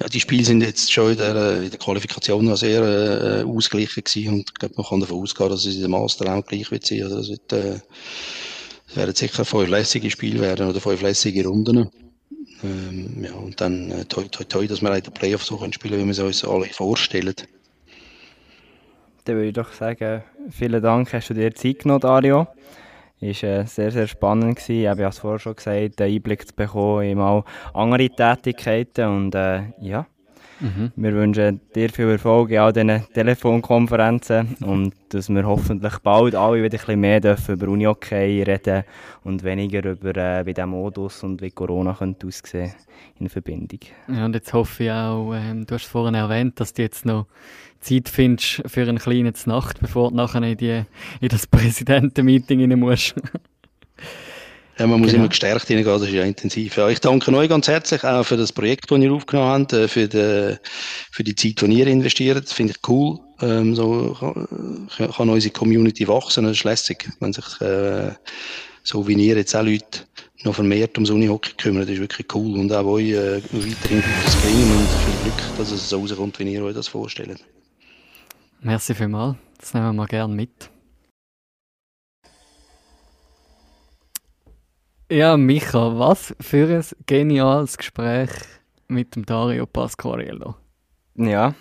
[0.00, 4.02] Ja, die Spiele sind jetzt schon in der, in der Qualifikation noch sehr äh, ausgeglichen
[4.02, 6.70] gewesen und ich glaube, man kann davon ausgehen, dass es in der Master auch gleich
[6.70, 7.02] wird sein.
[7.02, 7.80] Also es, wird, äh,
[8.88, 11.90] es werden sicher fünf lässige Spiele werden oder fünf lässige Runden.
[12.62, 15.72] Ähm, ja, und dann äh, toi, toi, toi, dass wir in den Playoffs so können
[15.72, 17.34] spielen, wie wir es uns alle vorstellen.
[19.24, 22.46] Dann würde ich doch sagen, vielen Dank, hast du dir Zeit genommen, Dario.
[23.20, 24.56] War äh, sehr, sehr spannend.
[24.56, 24.80] Gewesen.
[24.82, 27.44] Ich habe es vorher schon gesagt, einen Einblick zu bekommen in mal
[27.74, 29.08] andere Tätigkeiten.
[29.08, 30.06] Und äh, ja,
[30.60, 30.92] mhm.
[30.96, 36.62] wir wünschen dir viel Erfolg in all diesen Telefonkonferenzen und dass wir hoffentlich bald alle
[36.62, 38.84] wieder ein bisschen mehr dürfen über Uni-Hockey reden
[39.24, 42.72] und weniger über äh, wie der Modus und wie Corona könnte aussehen
[43.18, 43.80] in Verbindung.
[44.08, 47.26] Ja, und jetzt hoffe ich auch, ähm, du hast vorhin erwähnt, dass du jetzt noch
[47.80, 50.84] Zeit findest für eine kleine Nacht, bevor du nachher in, die,
[51.20, 53.14] in das Präsidentenmeeting rein musst.
[54.80, 55.24] Ja, man muss genau.
[55.24, 56.78] immer gestärkt hineingehen, das ist ja intensiv.
[56.78, 59.88] Ja, ich danke euch ganz herzlich auch für das Projekt, das ihr aufgenommen habt, äh,
[59.88, 60.56] für die,
[61.10, 62.42] für die Zeit, die ihr investiert.
[62.42, 63.18] Das finde ich cool.
[63.42, 68.12] Ähm, so kann, kann unsere Community wachsen, das ist lässig, wenn sich äh,
[68.82, 70.06] so wie ihr jetzt auch Leute
[70.44, 72.58] noch vermehrt ums Unihockey kümmern, das ist wirklich cool.
[72.58, 76.54] Und auch euch äh, weiterhin Gutes bringen und viel Glück, dass es so rauskommt, wie
[76.54, 77.44] ihr euch das vorstellt.
[78.62, 80.69] Merci vielmals, das nehmen wir gerne mit.
[85.10, 88.30] Ja, Micha, was für ein geniales Gespräch
[88.86, 90.54] mit dem Dario Pasquariello.
[91.16, 91.52] Ja,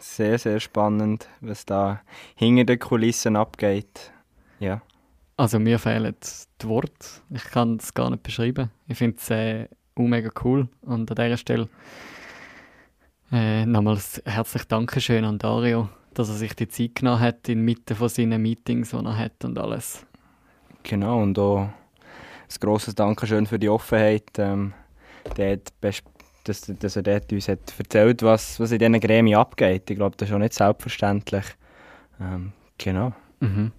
[0.00, 2.00] Sehr, sehr spannend, was da
[2.34, 4.10] hinter den Kulissen abgeht.
[4.58, 4.82] Ja.
[5.36, 6.16] Also mir fehlen
[6.60, 7.06] die Worte.
[7.30, 8.72] Ich kann es gar nicht beschreiben.
[8.88, 10.68] Ich finde es äh, mega cool.
[10.82, 11.68] Und an dieser Stelle
[13.30, 18.08] äh, nochmals herzlich Dankeschön an Dario, dass er sich die Zeit genommen hat inmitten von
[18.08, 20.04] seinen Meetings, die er hat und alles.
[20.82, 21.68] Genau, und auch
[22.48, 24.30] ein grosses Dankeschön für die Offenheit.
[24.38, 24.72] Ähm,
[25.36, 25.72] der hat
[26.44, 29.90] dass, dass er dort uns hat erzählt was, was in diesen Gremien abgeht.
[29.90, 31.44] Ich glaube, das ist auch nicht selbstverständlich.
[32.20, 33.12] Ähm, genau.
[33.40, 33.72] Mhm.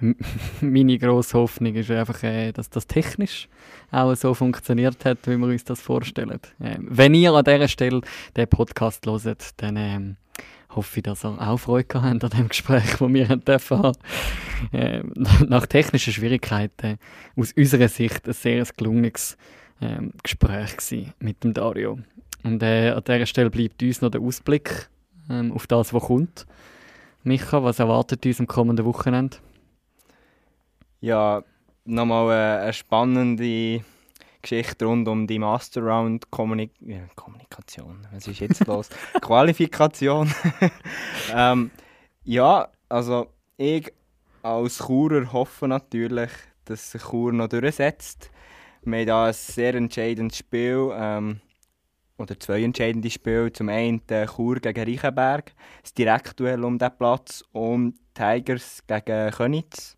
[0.60, 3.48] Meine grosse Hoffnung ist einfach, äh, dass das technisch
[3.90, 6.40] auch so funktioniert hat, wie wir uns das vorstellen.
[6.60, 8.00] Ähm, wenn ihr an dieser Stelle
[8.36, 10.16] den Podcast hört, dann ähm,
[10.76, 13.92] hoffe ich, dass ihr auch Freude habt an dem Gespräch, das wir haben dürfen
[14.72, 15.12] ähm,
[15.48, 16.98] Nach technischen Schwierigkeiten
[17.36, 19.36] aus unserer Sicht ein sehr gelungenes
[19.80, 21.98] ähm, Gespräch mit dem Dario.
[22.42, 24.88] Und äh, an dieser Stelle bleibt uns noch der Ausblick
[25.30, 26.46] ähm, auf das, was kommt.
[27.22, 29.38] Micha, was erwartet uns am kommenden Wochenende?
[31.00, 31.42] Ja,
[31.84, 33.82] nochmal eine, eine spannende
[34.44, 36.72] Geschichte rund um die Master Round Kommunik
[37.16, 38.06] Kommunikation.
[38.12, 38.90] Was ist jetzt los?
[39.20, 40.32] Qualifikation.
[41.34, 41.70] ähm,
[42.22, 43.92] ja, also ich
[44.42, 46.30] als Churer hoffe natürlich,
[46.66, 48.30] dass sich Chur noch durchsetzt.
[48.82, 51.40] Wir haben hier ein sehr entscheidendes Spiel, ähm,
[52.18, 53.52] oder zwei entscheidende Spiele.
[53.52, 59.96] Zum einen Chur gegen Reichenberg, das Direktduell um diesen Platz, und Tigers gegen Könitz.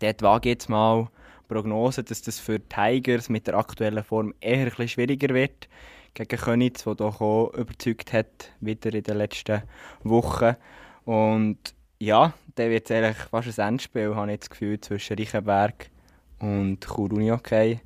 [0.00, 1.08] Dort wage ich jetzt mal
[1.48, 5.68] Prognose, dass das für Tigers mit der aktuellen Form eher ein schwieriger wird.
[6.14, 9.62] Gegen Könitz, der doch auch überzeugt hat, wieder in den letzten
[10.04, 10.56] Wochen.
[11.04, 11.58] Und
[11.98, 15.90] ja, dann wird es eigentlich fast ein Endspiel, habe ich das Gefühl, zwischen Reichenberg
[16.38, 17.80] und Chur Unihockey.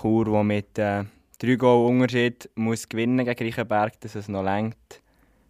[0.00, 1.04] Chur, der mit äh,
[1.38, 4.76] drei Goal Unterschied muss gewinnen gegen Reichenberg, dass es noch längt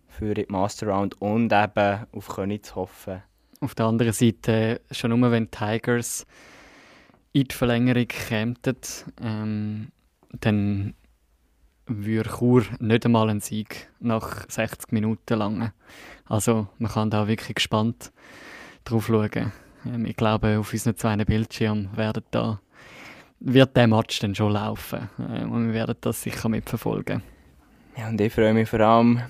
[0.09, 3.23] für die Master Round und eben auf Königs hoffen.
[3.61, 6.27] Auf der anderen Seite, schon nur wenn Tigers
[7.35, 8.57] in die Verlängerung kämen,
[9.21, 9.89] ähm,
[10.41, 10.95] dann
[11.87, 15.73] würde Chur nicht einmal einen Sieg nach 60 Minuten lang.
[16.27, 18.13] Also man kann da wirklich gespannt
[18.85, 19.53] drauf schauen.
[19.85, 21.91] Ähm, ich glaube, auf unseren zwei Bildschirmen
[22.31, 22.61] da
[23.41, 25.11] wird der Match dann schon laufen.
[25.19, 27.23] Ähm, und wir werden das sicher mitverfolgen.
[27.97, 29.23] Ja, und ich freue mich vor allem,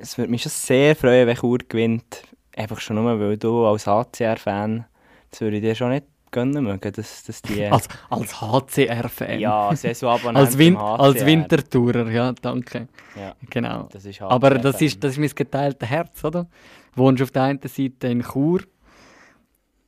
[0.00, 2.24] es würde mich schon sehr freuen, wenn Chur gewinnt.
[2.56, 4.84] Einfach schon nur, weil du als HCR-Fan,
[5.30, 7.64] das würde ich dir schon nicht gönnen mögen, dass, dass die...
[7.70, 9.38] Als, als HCR-Fan?
[9.38, 12.88] Ja, Saisonabonnent als, Win als Wintertourer, ja, danke.
[13.14, 13.88] Ja, genau.
[13.92, 16.48] Das Aber das ist, das ist mein geteiltes Herz, oder?
[16.94, 18.62] Du wohnst auf der einen Seite in Chur,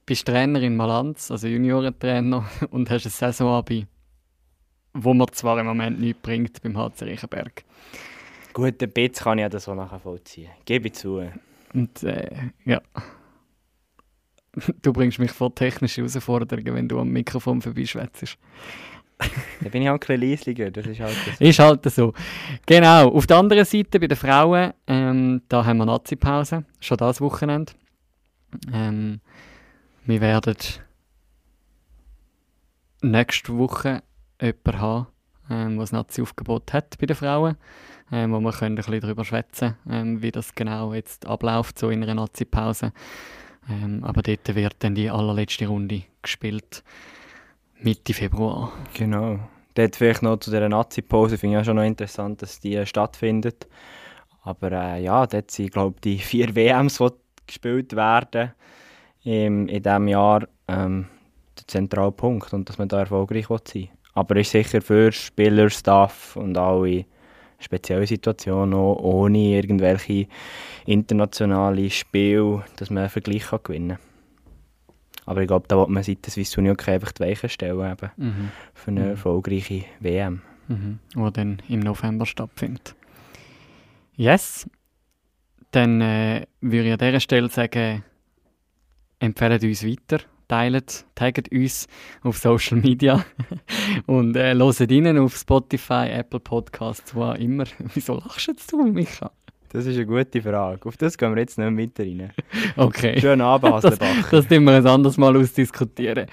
[0.07, 3.87] bist Trainer in Malanz, also Juniorentrainer, und hast ein Saisonabi,
[4.93, 7.65] wo mir zwar im Moment nichts bringt beim HC Reichenberg.
[8.53, 10.51] Gut, ein bisschen kann ich das auch nachher vollziehen.
[10.65, 11.29] Gebe ich zu.
[11.73, 12.31] Und äh,
[12.65, 12.81] ja.
[14.83, 18.39] Du bringst mich vor technische Herausforderungen, wenn du am Mikrofon vorbeischwätzt.
[19.19, 21.45] da bin ich auch ein bisschen das ist halt so.
[21.45, 22.13] Ist halt so.
[22.67, 27.21] Genau, auf der anderen Seite bei den Frauen, ähm, da haben wir Nazi-Pause, schon das
[27.21, 27.73] Wochenende.
[28.73, 29.21] Ähm,
[30.05, 30.57] wir werden
[33.03, 34.03] nächste Woche
[34.41, 35.07] jemanden haben,
[35.51, 37.57] ähm, was Nazi-Aufgebot hat bei den Frauen,
[38.11, 41.91] ähm, wo wir können ein bisschen darüber schwätzen ähm, wie das genau jetzt abläuft, so
[41.91, 42.93] in einer Nazi-Pause.
[43.71, 46.83] Ähm, aber dort wird dann die allerletzte Runde gespielt,
[47.81, 48.73] Mitte Februar.
[48.95, 49.39] Genau.
[49.75, 53.67] Dort vielleicht noch zu dieser Nazi-Pause, finde ich auch schon noch interessant, dass die stattfindet.
[54.43, 57.09] Aber äh, ja, dort sind, glaube ich, die vier WMs, die
[57.47, 58.53] gespielt werden
[59.23, 61.07] im, in diesem Jahr ähm,
[61.59, 63.89] der zentrale Punkt und dass man da erfolgreich sein will.
[64.15, 67.05] Aber ist sicher für Spieler, Staff und alle
[67.65, 70.27] spezielle Situationen auch ohne irgendwelche
[70.87, 73.99] internationale Spiele, dass man einen Vergleich kann gewinnen kann.
[75.27, 78.11] Aber ich glaube, da wird man seit der Swiss Union einfach die Weichen stellen eben,
[78.17, 78.51] mhm.
[78.75, 79.11] für eine mhm.
[79.11, 80.43] erfolgreiche WM.
[80.69, 80.99] Mhm.
[81.15, 82.95] Die dann im November stattfindet.
[84.17, 84.69] Yes.
[85.71, 88.05] Dann äh, würde ich an dieser Stelle sagen,
[89.19, 91.87] empfehlen uns weiter, teilt, taggt uns
[92.23, 93.25] auf Social Media
[94.07, 97.65] und äh, hört rein auf Spotify, Apple Podcasts, wo auch immer.
[97.95, 99.31] Wieso lachst jetzt du, Micha?
[99.75, 100.87] Das ist eine gute Frage.
[100.87, 102.33] Auf das gehen wir jetzt nicht weiter rein.
[102.77, 103.21] Okay.
[103.21, 104.31] Schönen Abend, Hasselbach.
[104.31, 106.27] Das, das wir ein anderes Mal ausdiskutieren.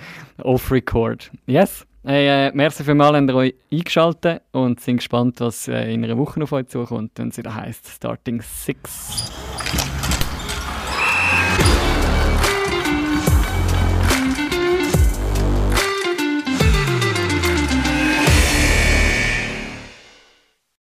[0.44, 1.32] Off-Record.
[1.48, 1.88] Yes.
[2.04, 6.18] Hey, äh, merci vielmals, habt ihr euch eingeschaltet und sind gespannt, was äh, in einer
[6.18, 9.32] Woche auf euch zukommt, wenn es wieder heisst Starting Six.